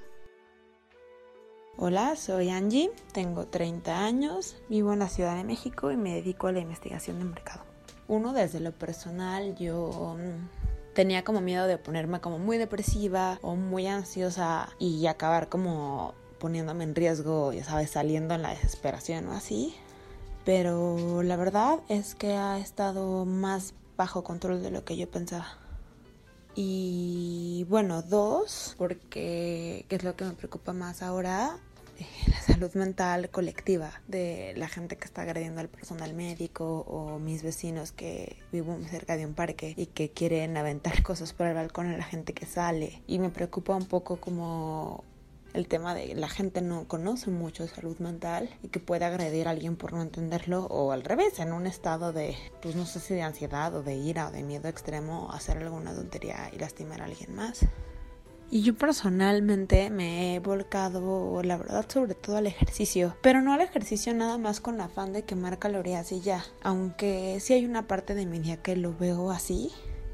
[1.77, 6.47] Hola, soy Angie, tengo 30 años, vivo en la Ciudad de México y me dedico
[6.47, 7.76] a la investigación de mercado.
[8.07, 13.55] Uno, desde lo personal, yo mm, tenía como miedo de ponerme como muy depresiva o
[13.55, 19.33] muy ansiosa y acabar como poniéndome en riesgo, ya sabes, saliendo en la desesperación o
[19.33, 19.75] así.
[20.45, 25.57] Pero la verdad es que ha estado más bajo control de lo que yo pensaba.
[26.55, 31.59] Y bueno, dos, porque ¿qué es lo que me preocupa más ahora?
[32.27, 37.43] La salud mental colectiva de la gente que está agrediendo al personal médico o mis
[37.43, 41.87] vecinos que vivo cerca de un parque y que quieren aventar cosas por el balcón
[41.87, 43.01] a la gente que sale.
[43.07, 45.03] Y me preocupa un poco como
[45.53, 49.51] el tema de la gente no conoce mucho salud mental y que puede agredir a
[49.51, 53.15] alguien por no entenderlo o al revés, en un estado de, pues no sé si
[53.15, 57.05] de ansiedad o de ira o de miedo extremo, hacer alguna tontería y lastimar a
[57.05, 57.65] alguien más.
[58.49, 63.15] Y yo personalmente me he volcado, la verdad, sobre todo al ejercicio.
[63.21, 66.45] Pero no al ejercicio nada más con afán de quemar calorías y ya.
[66.61, 69.71] Aunque sí hay una parte de mi día que lo veo así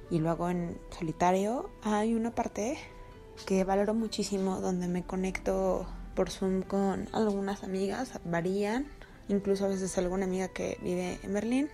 [0.10, 2.78] y lo hago en solitario, hay una parte
[3.46, 8.88] que valoro muchísimo donde me conecto por Zoom con algunas amigas, varían.
[9.30, 11.70] Incluso a veces alguna amiga que vive en Berlín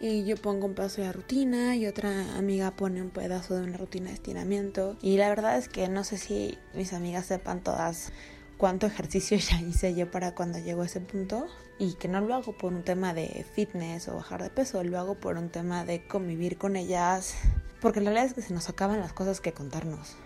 [0.00, 3.76] y yo pongo un pedazo de rutina y otra amiga pone un pedazo de una
[3.76, 4.96] rutina de estiramiento.
[5.00, 8.12] Y la verdad es que no sé si mis amigas sepan todas
[8.56, 11.46] cuánto ejercicio ya hice yo para cuando llego a ese punto
[11.78, 14.98] y que no lo hago por un tema de fitness o bajar de peso, lo
[14.98, 17.34] hago por un tema de convivir con ellas,
[17.80, 20.16] porque la realidad es que se nos acaban las cosas que contarnos.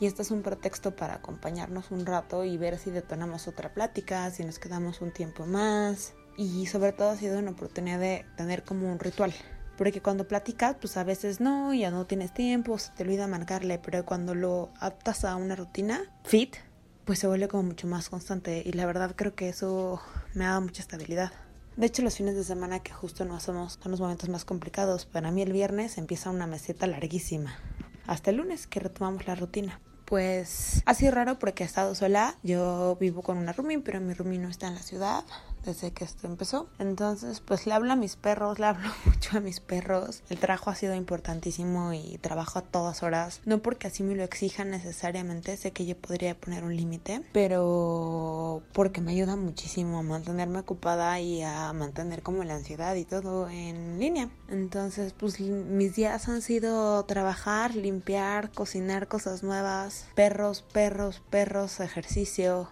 [0.00, 4.30] Y este es un pretexto para acompañarnos un rato y ver si detonamos otra plática,
[4.30, 8.62] si nos quedamos un tiempo más, y sobre todo ha sido una oportunidad de tener
[8.62, 9.34] como un ritual.
[9.76, 13.78] Porque cuando platicas, pues a veces no, ya no tienes tiempo, se te olvida marcarle,
[13.78, 16.56] pero cuando lo adaptas a una rutina fit,
[17.04, 20.00] pues se vuelve como mucho más constante y la verdad creo que eso
[20.34, 21.32] me ha dado mucha estabilidad.
[21.76, 25.06] De hecho, los fines de semana que justo no hacemos son los momentos más complicados.
[25.06, 27.56] Para mí el viernes empieza una meseta larguísima.
[28.06, 32.36] hasta el lunes que retomamos la rutina pues ha sido raro porque he estado sola.
[32.42, 35.22] Yo vivo con una roomie, pero mi roomie no está en la ciudad
[35.68, 36.66] desde que esto empezó.
[36.78, 40.22] Entonces, pues le hablo a mis perros, le hablo mucho a mis perros.
[40.30, 43.40] El trabajo ha sido importantísimo y trabajo a todas horas.
[43.44, 48.62] No porque así me lo exijan necesariamente, sé que yo podría poner un límite, pero
[48.72, 53.48] porque me ayuda muchísimo a mantenerme ocupada y a mantener como la ansiedad y todo
[53.48, 54.30] en línea.
[54.48, 62.70] Entonces, pues mis días han sido trabajar, limpiar, cocinar cosas nuevas, perros, perros, perros, ejercicio,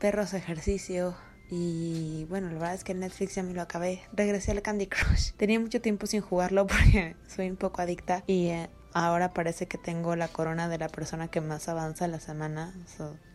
[0.00, 1.14] perros, ejercicio
[1.54, 4.00] y bueno, la verdad es que Netflix ya me lo acabé.
[4.14, 5.32] Regresé al Candy Crush.
[5.36, 8.24] Tenía mucho tiempo sin jugarlo porque soy un poco adicta.
[8.26, 12.20] Y eh, ahora parece que tengo la corona de la persona que más avanza la
[12.20, 12.72] semana.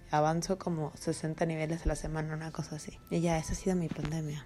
[0.10, 2.98] avanzo como 60 niveles a la semana, una cosa así.
[3.12, 4.44] Y ya, esa ha sido mi pandemia.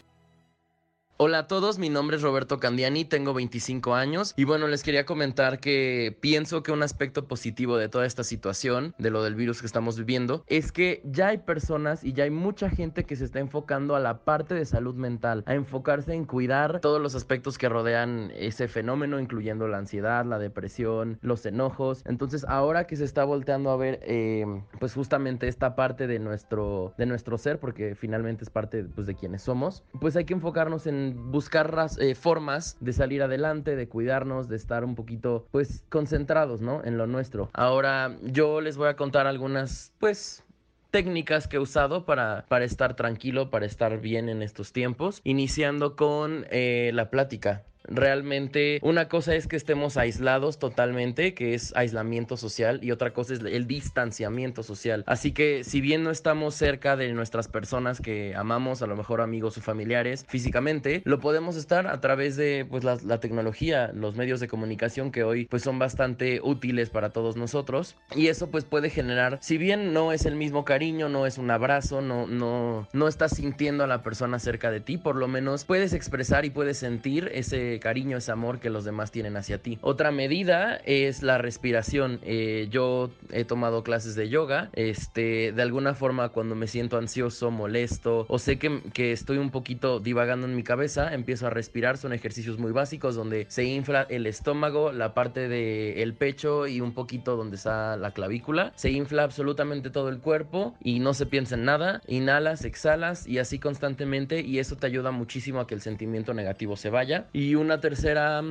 [1.23, 5.05] Hola a todos, mi nombre es Roberto Candiani, tengo 25 años y bueno, les quería
[5.05, 9.59] comentar que pienso que un aspecto positivo de toda esta situación, de lo del virus
[9.59, 13.25] que estamos viviendo, es que ya hay personas y ya hay mucha gente que se
[13.25, 17.59] está enfocando a la parte de salud mental, a enfocarse en cuidar todos los aspectos
[17.59, 22.01] que rodean ese fenómeno, incluyendo la ansiedad, la depresión, los enojos.
[22.07, 26.95] Entonces ahora que se está volteando a ver eh, pues justamente esta parte de nuestro,
[26.97, 30.87] de nuestro ser, porque finalmente es parte pues, de quienes somos, pues hay que enfocarnos
[30.87, 36.61] en buscar eh, formas de salir adelante, de cuidarnos, de estar un poquito, pues, concentrados,
[36.61, 36.83] ¿no?
[36.83, 37.49] En lo nuestro.
[37.53, 40.43] Ahora, yo les voy a contar algunas, pues,
[40.91, 45.95] técnicas que he usado para, para estar tranquilo, para estar bien en estos tiempos, iniciando
[45.95, 47.63] con eh, la plática.
[47.83, 53.33] Realmente una cosa es que estemos aislados totalmente, que es aislamiento social, y otra cosa
[53.33, 55.03] es el distanciamiento social.
[55.07, 59.21] Así que si bien no estamos cerca de nuestras personas que amamos, a lo mejor
[59.21, 64.15] amigos o familiares físicamente, lo podemos estar a través de pues la, la tecnología, los
[64.15, 67.95] medios de comunicación que hoy pues son bastante útiles para todos nosotros.
[68.15, 71.51] Y eso pues puede generar, si bien no es el mismo cariño, no es un
[71.51, 75.65] abrazo, no, no, no estás sintiendo a la persona cerca de ti, por lo menos
[75.65, 79.77] puedes expresar y puedes sentir ese cariño, ese amor que los demás tienen hacia ti.
[79.81, 82.19] Otra medida es la respiración.
[82.23, 84.69] Eh, yo he tomado clases de yoga.
[84.73, 89.51] Este, de alguna forma, cuando me siento ansioso, molesto o sé que, que estoy un
[89.51, 91.97] poquito divagando en mi cabeza, empiezo a respirar.
[91.97, 96.93] Son ejercicios muy básicos donde se infla el estómago, la parte del pecho y un
[96.93, 98.71] poquito donde está la clavícula.
[98.75, 102.01] Se infla absolutamente todo el cuerpo y no se piensa en nada.
[102.07, 106.75] Inhalas, exhalas y así constantemente y eso te ayuda muchísimo a que el sentimiento negativo
[106.75, 107.27] se vaya.
[107.33, 108.43] Y una tercera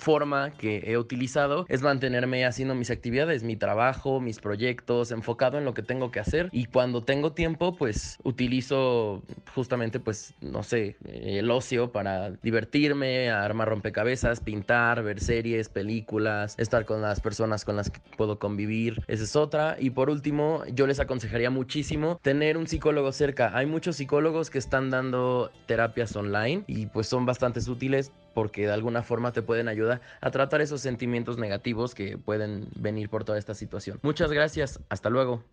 [0.00, 5.64] forma que he utilizado es mantenerme haciendo mis actividades, mi trabajo, mis proyectos, enfocado en
[5.64, 6.48] lo que tengo que hacer.
[6.52, 9.22] Y cuando tengo tiempo pues utilizo
[9.54, 16.86] justamente pues no sé, el ocio para divertirme, armar rompecabezas, pintar, ver series, películas, estar
[16.86, 19.76] con las personas con las que puedo convivir, esa es otra.
[19.78, 24.58] Y por último yo les aconsejaría muchísimo tener un psicólogo cerca, hay muchos psicólogos que
[24.58, 29.68] están dando terapias online y pues son bastante útiles porque de alguna forma te pueden
[29.68, 33.98] ayudar a tratar esos sentimientos negativos que pueden venir por toda esta situación.
[34.02, 35.44] Muchas gracias, hasta luego.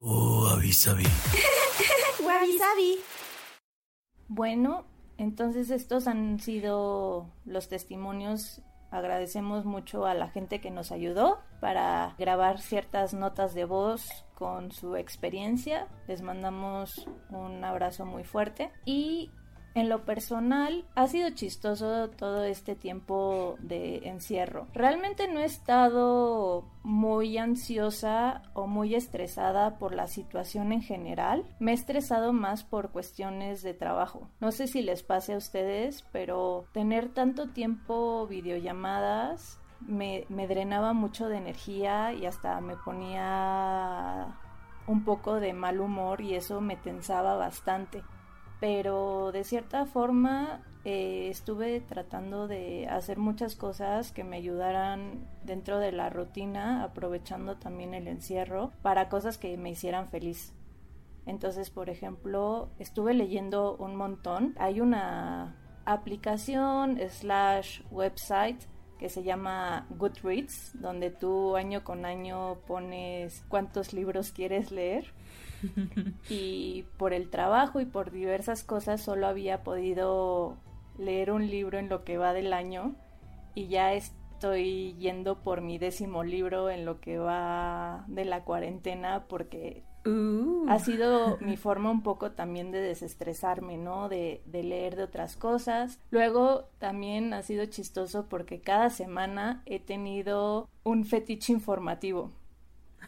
[0.00, 1.04] Oh, avisabi.
[4.28, 4.84] Bueno,
[5.18, 8.62] entonces estos han sido los testimonios.
[8.90, 14.72] Agradecemos mucho a la gente que nos ayudó para grabar ciertas notas de voz con
[14.72, 15.88] su experiencia.
[16.08, 19.30] Les mandamos un abrazo muy fuerte y
[19.74, 24.68] en lo personal, ha sido chistoso todo este tiempo de encierro.
[24.72, 31.44] Realmente no he estado muy ansiosa o muy estresada por la situación en general.
[31.58, 34.28] Me he estresado más por cuestiones de trabajo.
[34.40, 40.92] No sé si les pase a ustedes, pero tener tanto tiempo videollamadas me, me drenaba
[40.92, 44.38] mucho de energía y hasta me ponía
[44.86, 48.02] un poco de mal humor y eso me tensaba bastante
[48.60, 55.78] pero de cierta forma eh, estuve tratando de hacer muchas cosas que me ayudaran dentro
[55.78, 60.52] de la rutina, aprovechando también el encierro para cosas que me hicieran feliz.
[61.26, 64.54] Entonces, por ejemplo, estuve leyendo un montón.
[64.58, 68.60] Hay una aplicación slash website
[68.98, 75.12] que se llama Goodreads, donde tú año con año pones cuántos libros quieres leer
[76.28, 80.56] y por el trabajo y por diversas cosas solo había podido
[80.98, 82.94] leer un libro en lo que va del año
[83.54, 89.24] y ya estoy yendo por mi décimo libro en lo que va de la cuarentena
[89.28, 90.66] porque Uh.
[90.68, 94.08] ha sido mi forma un poco también de desestresarme, ¿no?
[94.08, 95.98] De, de leer de otras cosas.
[96.10, 102.32] Luego también ha sido chistoso porque cada semana he tenido un fetiche informativo.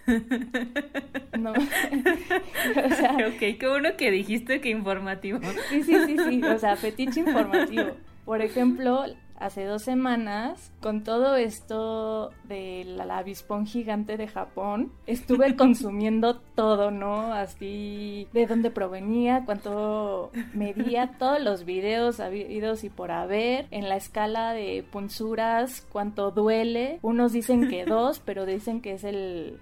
[1.39, 1.53] No.
[1.53, 5.39] o sea, ok, qué bueno que dijiste que informativo.
[5.69, 6.43] Sí, sí, sí, sí.
[6.43, 7.93] O sea, fetiche informativo.
[8.25, 9.05] Por ejemplo,
[9.39, 17.33] hace dos semanas, con todo esto del avispón gigante de Japón, estuve consumiendo todo, ¿no?
[17.33, 23.97] Así, de dónde provenía, cuánto medía, todos los videos habidos y por haber, en la
[23.97, 26.99] escala de punzuras, cuánto duele.
[27.03, 29.61] Unos dicen que dos, pero dicen que es el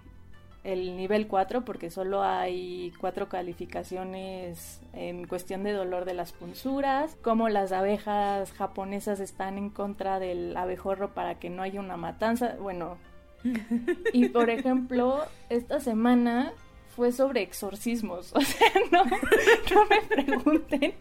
[0.65, 7.17] el nivel 4 porque solo hay cuatro calificaciones en cuestión de dolor de las punzuras,
[7.23, 12.57] como las abejas japonesas están en contra del abejorro para que no haya una matanza,
[12.59, 12.97] bueno.
[14.15, 16.53] Y por ejemplo, esta semana
[16.95, 18.33] fue sobre exorcismos.
[18.35, 20.95] O sea, no, no me pregunten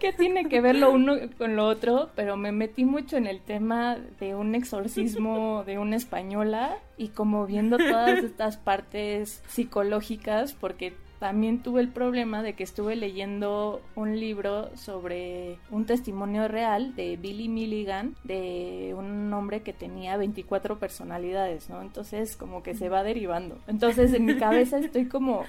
[0.00, 3.40] qué tiene que ver lo uno con lo otro, pero me metí mucho en el
[3.40, 10.94] tema de un exorcismo de una española y como viendo todas estas partes psicológicas, porque
[11.22, 17.16] también tuve el problema de que estuve leyendo un libro sobre un testimonio real de
[17.16, 21.80] Billy Milligan, de un hombre que tenía 24 personalidades, ¿no?
[21.80, 23.56] Entonces como que se va derivando.
[23.68, 25.44] Entonces en mi cabeza estoy como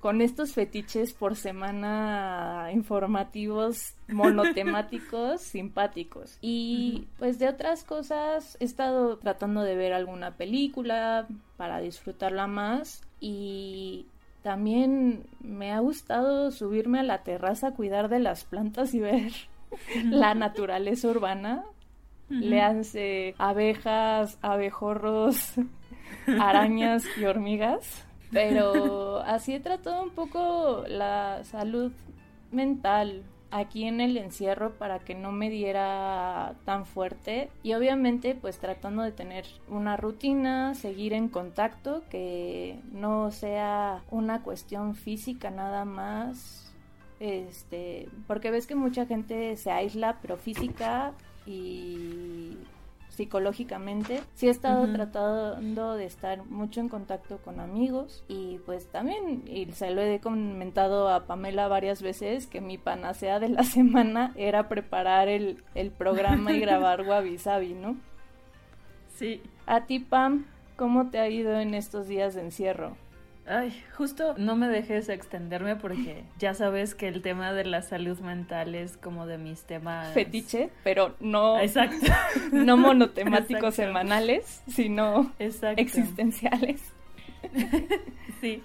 [0.00, 6.36] con estos fetiches por semana informativos monotemáticos simpáticos.
[6.40, 13.02] Y pues de otras cosas he estado tratando de ver alguna película para disfrutarla más
[13.20, 14.06] y
[14.42, 19.32] también me ha gustado subirme a la terraza a cuidar de las plantas y ver
[20.04, 21.64] la naturaleza urbana.
[22.28, 25.54] Le hace abejas, abejorros,
[26.26, 28.06] arañas y hormigas.
[28.30, 31.92] Pero así he tratado un poco la salud
[32.50, 33.22] mental
[33.52, 37.50] aquí en el encierro para que no me diera tan fuerte.
[37.62, 44.42] Y obviamente pues tratando de tener una rutina, seguir en contacto, que no sea una
[44.42, 46.74] cuestión física nada más,
[47.20, 51.12] este, porque ves que mucha gente se aísla pero física
[51.46, 52.56] y
[53.12, 54.22] psicológicamente.
[54.34, 59.70] Sí he estado tratando de estar mucho en contacto con amigos y pues también, y
[59.72, 64.68] se lo he comentado a Pamela varias veces, que mi panacea de la semana era
[64.68, 67.96] preparar el, el programa y grabar Wabi Sabi, ¿no?
[69.14, 69.42] Sí.
[69.66, 70.46] A ti, Pam,
[70.76, 72.96] ¿cómo te ha ido en estos días de encierro?
[73.46, 78.18] Ay, justo no me dejes extenderme porque ya sabes que el tema de la salud
[78.20, 82.06] mental es como de mis temas fetiche, pero no Exacto.
[82.52, 85.80] no monotemáticos semanales, sino Exacto.
[85.80, 86.82] existenciales.
[88.40, 88.62] sí.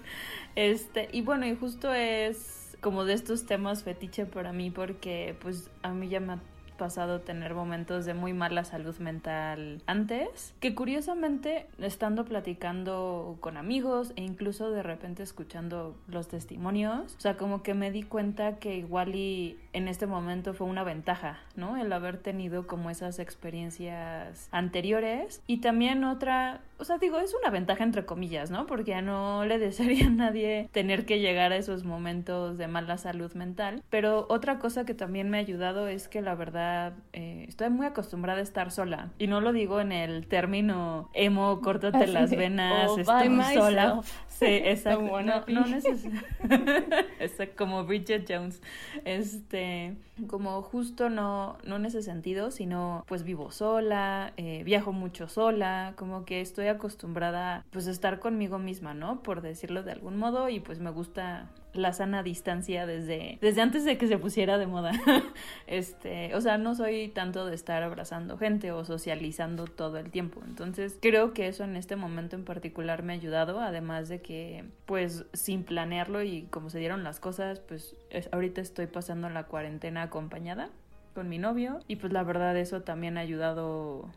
[0.54, 5.70] Este, y bueno, y justo es como de estos temas fetiche para mí porque pues
[5.82, 6.38] a mí ya me
[6.78, 14.14] pasado tener momentos de muy mala salud mental antes, que curiosamente estando platicando con amigos
[14.16, 18.76] e incluso de repente escuchando los testimonios, o sea, como que me di cuenta que
[18.76, 21.76] igual y en este momento fue una ventaja, ¿no?
[21.76, 27.50] El haber tenido como esas experiencias anteriores y también otra, o sea, digo, es una
[27.50, 28.66] ventaja entre comillas, ¿no?
[28.66, 32.98] Porque ya no le desearía a nadie tener que llegar a esos momentos de mala
[32.98, 37.44] salud mental, pero otra cosa que también me ha ayudado es que la verdad eh,
[37.48, 39.10] estoy muy acostumbrada a estar sola.
[39.18, 43.54] Y no lo digo en el término emo, córtate Así las venas, "All estoy by
[43.54, 44.00] sola.
[44.40, 44.62] Myself".
[44.62, 45.00] Sí, exacto.
[45.16, 46.22] The No, no neces-
[47.20, 48.60] Exacto, como Bridget Jones.
[49.04, 55.28] Este, como justo no, no en ese sentido, sino pues vivo sola, eh, viajo mucho
[55.28, 59.22] sola, como que estoy acostumbrada pues a estar conmigo misma, ¿no?
[59.22, 63.84] Por decirlo de algún modo, y pues me gusta la sana distancia desde, desde antes
[63.84, 64.92] de que se pusiera de moda.
[65.66, 70.40] este, o sea, no soy tanto de estar abrazando gente o socializando todo el tiempo.
[70.46, 74.64] Entonces, creo que eso en este momento en particular me ha ayudado, además de que,
[74.86, 79.44] pues, sin planearlo y como se dieron las cosas, pues es- ahorita estoy pasando la
[79.44, 80.70] cuarentena acompañada
[81.14, 84.08] con mi novio y pues la verdad eso también ha ayudado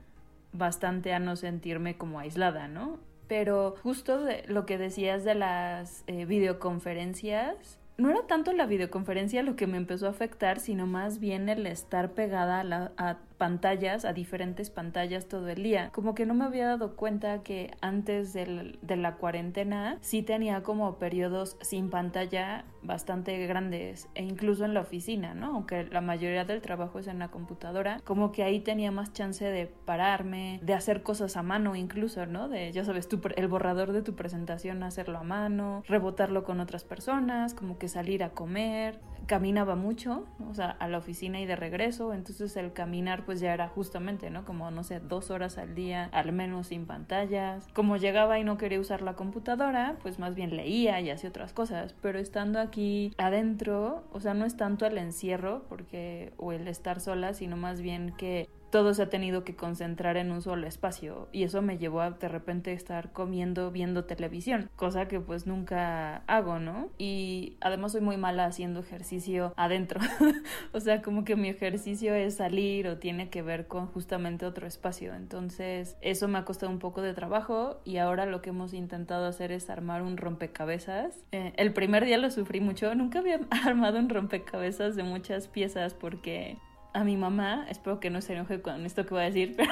[0.54, 3.00] bastante a no sentirme como aislada, ¿no?
[3.32, 9.42] Pero justo de lo que decías de las eh, videoconferencias, no era tanto la videoconferencia
[9.42, 13.20] lo que me empezó a afectar, sino más bien el estar pegada a, la- a
[13.42, 15.90] pantallas, a diferentes pantallas todo el día.
[15.94, 20.62] Como que no me había dado cuenta que antes del, de la cuarentena sí tenía
[20.62, 25.56] como periodos sin pantalla bastante grandes e incluso en la oficina, ¿no?
[25.56, 29.44] Aunque la mayoría del trabajo es en la computadora, como que ahí tenía más chance
[29.44, 32.48] de pararme, de hacer cosas a mano incluso, ¿no?
[32.48, 36.84] De, ya sabes, tu, el borrador de tu presentación, hacerlo a mano, rebotarlo con otras
[36.84, 41.56] personas, como que salir a comer, caminaba mucho, o sea, a la oficina y de
[41.56, 44.46] regreso, entonces el caminar pues ya era justamente, ¿no?
[44.46, 47.68] Como, no sé, dos horas al día, al menos sin pantallas.
[47.74, 51.54] Como llegaba y no quería usar la computadora, pues más bien leía y hacía otras
[51.54, 56.68] cosas, pero estando aquí adentro, o sea, no es tanto el encierro, porque, o el
[56.68, 60.66] estar sola, sino más bien que todo se ha tenido que concentrar en un solo
[60.66, 65.46] espacio y eso me llevó a de repente estar comiendo viendo televisión, cosa que pues
[65.46, 66.90] nunca hago, ¿no?
[66.98, 70.00] Y además soy muy mala haciendo ejercicio adentro,
[70.72, 74.66] o sea, como que mi ejercicio es salir o tiene que ver con justamente otro
[74.66, 78.74] espacio, entonces eso me ha costado un poco de trabajo y ahora lo que hemos
[78.74, 81.26] intentado hacer es armar un rompecabezas.
[81.32, 85.94] Eh, el primer día lo sufrí mucho, nunca había armado un rompecabezas de muchas piezas
[85.94, 86.58] porque
[86.94, 89.72] a mi mamá, espero que no se enoje con esto que voy a decir, pero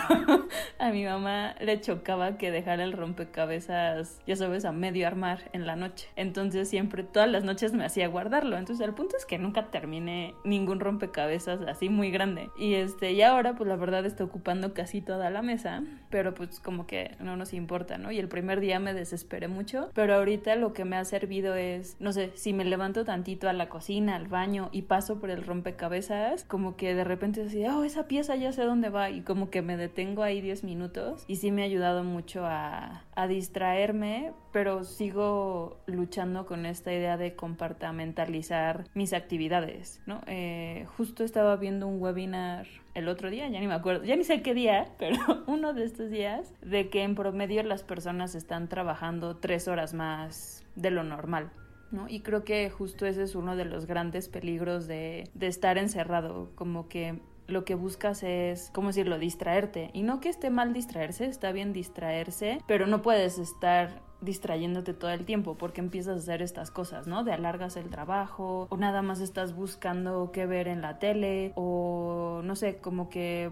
[0.79, 5.65] a mi mamá le chocaba que dejara el rompecabezas, ya sabes, a medio armar en
[5.65, 6.07] la noche.
[6.15, 8.57] Entonces siempre, todas las noches me hacía guardarlo.
[8.57, 12.49] Entonces el punto es que nunca terminé ningún rompecabezas así muy grande.
[12.57, 16.59] Y este, y ahora pues la verdad está ocupando casi toda la mesa, pero pues
[16.59, 18.11] como que no nos importa, ¿no?
[18.11, 21.97] Y el primer día me desesperé mucho, pero ahorita lo que me ha servido es,
[21.99, 25.43] no sé, si me levanto tantito a la cocina, al baño y paso por el
[25.43, 29.49] rompecabezas, como que de repente así, oh, esa pieza ya sé dónde va y como
[29.49, 34.31] que me detengo ahí 10 minutos y sí me ha ayudado mucho a, a distraerme,
[34.53, 40.21] pero sigo luchando con esta idea de compartamentalizar mis actividades, ¿no?
[40.27, 44.23] Eh, justo estaba viendo un webinar el otro día, ya ni me acuerdo, ya ni
[44.23, 48.69] sé qué día, pero uno de estos días, de que en promedio las personas están
[48.69, 51.51] trabajando tres horas más de lo normal.
[51.91, 52.07] ¿No?
[52.07, 56.51] Y creo que justo ese es uno de los grandes peligros de, de estar encerrado,
[56.55, 59.89] como que lo que buscas es, ¿cómo decirlo?, distraerte.
[59.93, 65.11] Y no que esté mal distraerse, está bien distraerse, pero no puedes estar distrayéndote todo
[65.11, 67.23] el tiempo porque empiezas a hacer estas cosas, ¿no?
[67.23, 72.41] De alargas el trabajo o nada más estás buscando qué ver en la tele o
[72.43, 73.51] no sé, como que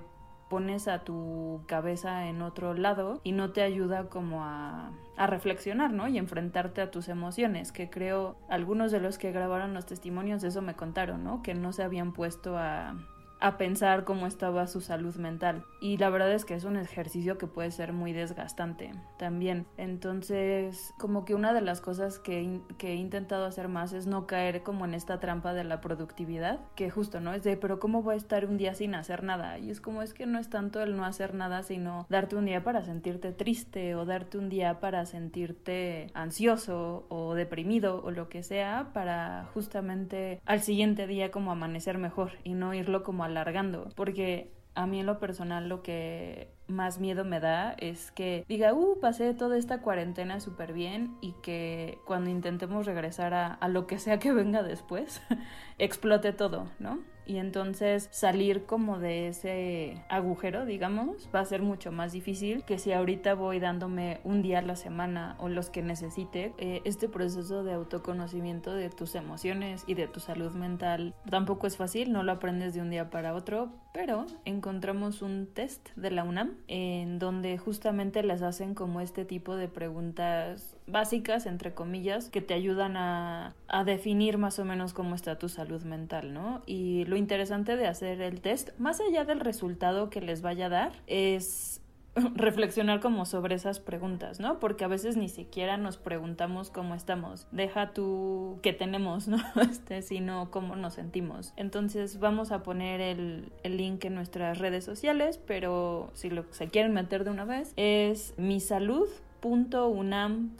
[0.49, 5.91] pones a tu cabeza en otro lado y no te ayuda como a, a, reflexionar,
[5.91, 6.07] ¿no?
[6.07, 10.61] Y enfrentarte a tus emociones, que creo algunos de los que grabaron los testimonios eso
[10.61, 11.41] me contaron, ¿no?
[11.41, 12.95] Que no se habían puesto a,
[13.39, 15.63] a pensar cómo estaba su salud mental.
[15.79, 19.65] Y la verdad es que es un ejercicio que puede ser muy desgastante también.
[19.77, 24.27] Entonces, como que una de las cosas que, que, he intentado hacer más es no
[24.27, 27.33] caer como en esta trampa de la productividad, que justo, ¿no?
[27.33, 29.59] Es de, pero ¿cómo voy a estar un día sin hacer nada?
[29.59, 32.45] Y es como, es que no es tanto el no hacer nada, sino darte un
[32.45, 38.29] día para sentirte triste o darte un día para sentirte ansioso o deprimido o lo
[38.29, 43.89] que sea, para justamente al siguiente día como amanecer mejor y no irlo como alargando,
[43.95, 48.73] porque a mí en lo personal lo que más miedo me da es que diga,
[48.73, 53.87] uh, pasé toda esta cuarentena súper bien y que cuando intentemos regresar a, a, lo
[53.87, 55.21] que sea que venga después,
[55.79, 56.99] explote todo, ¿no?
[57.27, 62.79] Y entonces salir como de ese agujero, digamos, va a ser mucho más difícil que
[62.79, 66.53] si ahorita voy dándome un día a la semana o los que necesite.
[66.57, 71.75] Eh, este proceso de autoconocimiento de tus emociones y de tu salud mental tampoco es
[71.75, 76.23] fácil, no lo aprendes de un día para otro, pero encontramos un test de la
[76.23, 82.41] UNAM en donde justamente les hacen como este tipo de preguntas básicas, entre comillas, que
[82.41, 86.63] te ayudan a, a, definir más o menos cómo está tu salud mental, ¿no?
[86.65, 90.69] Y lo interesante de hacer el test, más allá del resultado que les vaya a
[90.69, 91.81] dar, es
[92.35, 94.59] reflexionar como sobre esas preguntas, ¿no?
[94.59, 97.47] Porque a veces ni siquiera nos preguntamos cómo estamos.
[97.51, 99.37] Deja tú qué tenemos, ¿no?
[99.69, 101.53] Este, sino cómo nos sentimos.
[101.55, 106.67] Entonces vamos a poner el, el link en nuestras redes sociales, pero si lo se
[106.67, 109.07] quieren meter de una vez, es mi salud
[109.41, 110.59] .unam.mx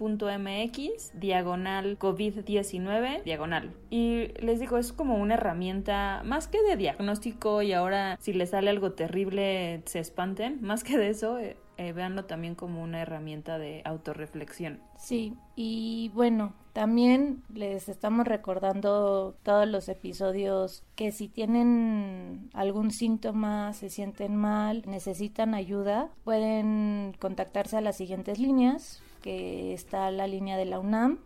[1.20, 3.72] diagonal COVID-19 diagonal.
[3.90, 8.50] Y les digo, es como una herramienta más que de diagnóstico y ahora si les
[8.52, 13.02] sale algo terrible se espanten, más que de eso, eh, eh, véanlo también como una
[13.02, 14.82] herramienta de autorreflexión.
[14.98, 23.74] Sí, y bueno, también les estamos recordando todos los episodios que si tienen algún síntoma,
[23.74, 30.56] se sienten mal, necesitan ayuda, pueden contactarse a las siguientes líneas, que está la línea
[30.56, 31.18] de la UNAM,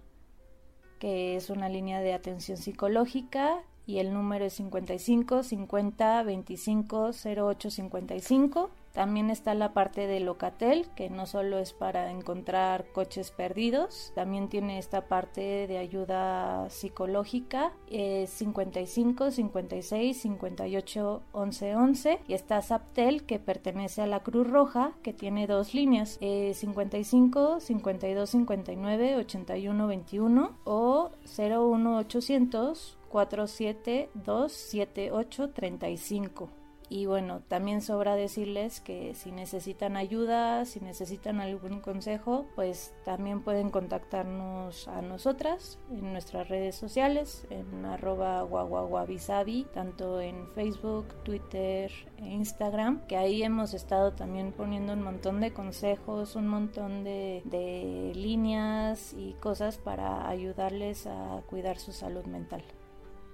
[1.00, 7.70] que es una línea de atención psicológica y el número es 55 50 25 08
[7.70, 8.70] 55.
[8.94, 14.50] También está la parte de Locatel, que no solo es para encontrar coches perdidos, también
[14.50, 23.24] tiene esta parte de ayuda psicológica, es 55 56 58 11 11 y está Saptel
[23.24, 30.52] que pertenece a la Cruz Roja, que tiene dos líneas, 55 52 59 81 21
[30.66, 36.61] o 01800 472 7835.
[36.94, 43.44] Y bueno, también sobra decirles que si necesitan ayuda, si necesitan algún consejo, pues también
[43.44, 51.90] pueden contactarnos a nosotras en nuestras redes sociales, en arroba guaguaguabisabi, tanto en Facebook, Twitter
[52.18, 57.42] e Instagram, que ahí hemos estado también poniendo un montón de consejos, un montón de,
[57.46, 62.66] de líneas y cosas para ayudarles a cuidar su salud mental.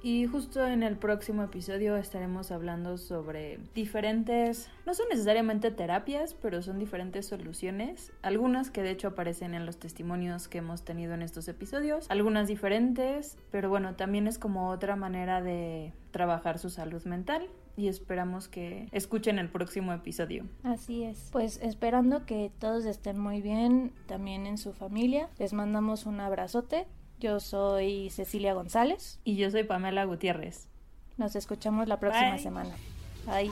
[0.08, 6.62] Y justo en el próximo episodio estaremos hablando sobre diferentes, no son necesariamente terapias, pero
[6.62, 11.24] son diferentes soluciones, algunas que de hecho aparecen en los testimonios que hemos tenido en
[11.24, 17.04] estos episodios, algunas diferentes, pero bueno, también es como otra manera de trabajar su salud
[17.04, 20.46] mental y esperamos que escuchen el próximo episodio.
[20.64, 21.28] Así es.
[21.34, 25.30] Pues esperando que todos estén muy bien, también en su familia.
[25.38, 26.88] Les mandamos un abrazote
[27.19, 29.19] yo soy Cecilia González.
[29.23, 30.68] Y yo soy Pamela Gutiérrez.
[31.18, 32.76] Nos escuchamos la próxima semana.
[33.26, 33.52] Bye.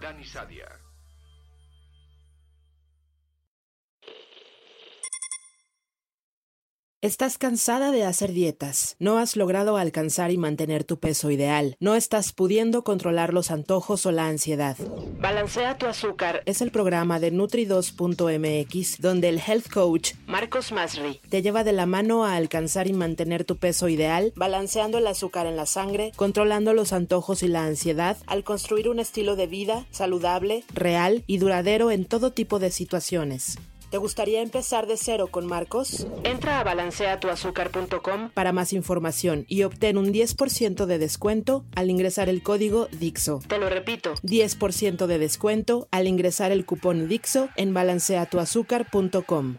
[0.00, 0.85] Dani Sadia.
[7.02, 11.94] Estás cansada de hacer dietas, no has logrado alcanzar y mantener tu peso ideal, no
[11.94, 14.78] estás pudiendo controlar los antojos o la ansiedad.
[15.20, 21.42] Balancea tu azúcar es el programa de Nutri2.mx donde el health coach Marcos Masri te
[21.42, 25.56] lleva de la mano a alcanzar y mantener tu peso ideal, balanceando el azúcar en
[25.56, 30.64] la sangre, controlando los antojos y la ansiedad, al construir un estilo de vida saludable,
[30.72, 33.58] real y duradero en todo tipo de situaciones.
[33.90, 36.06] ¿Te gustaría empezar de cero con Marcos?
[36.24, 42.42] Entra a balanceatuazúcar.com para más información y obtén un 10% de descuento al ingresar el
[42.42, 43.40] código DIXO.
[43.46, 49.58] Te lo repito, 10% de descuento al ingresar el cupón DIXO en balanceatuazúcar.com.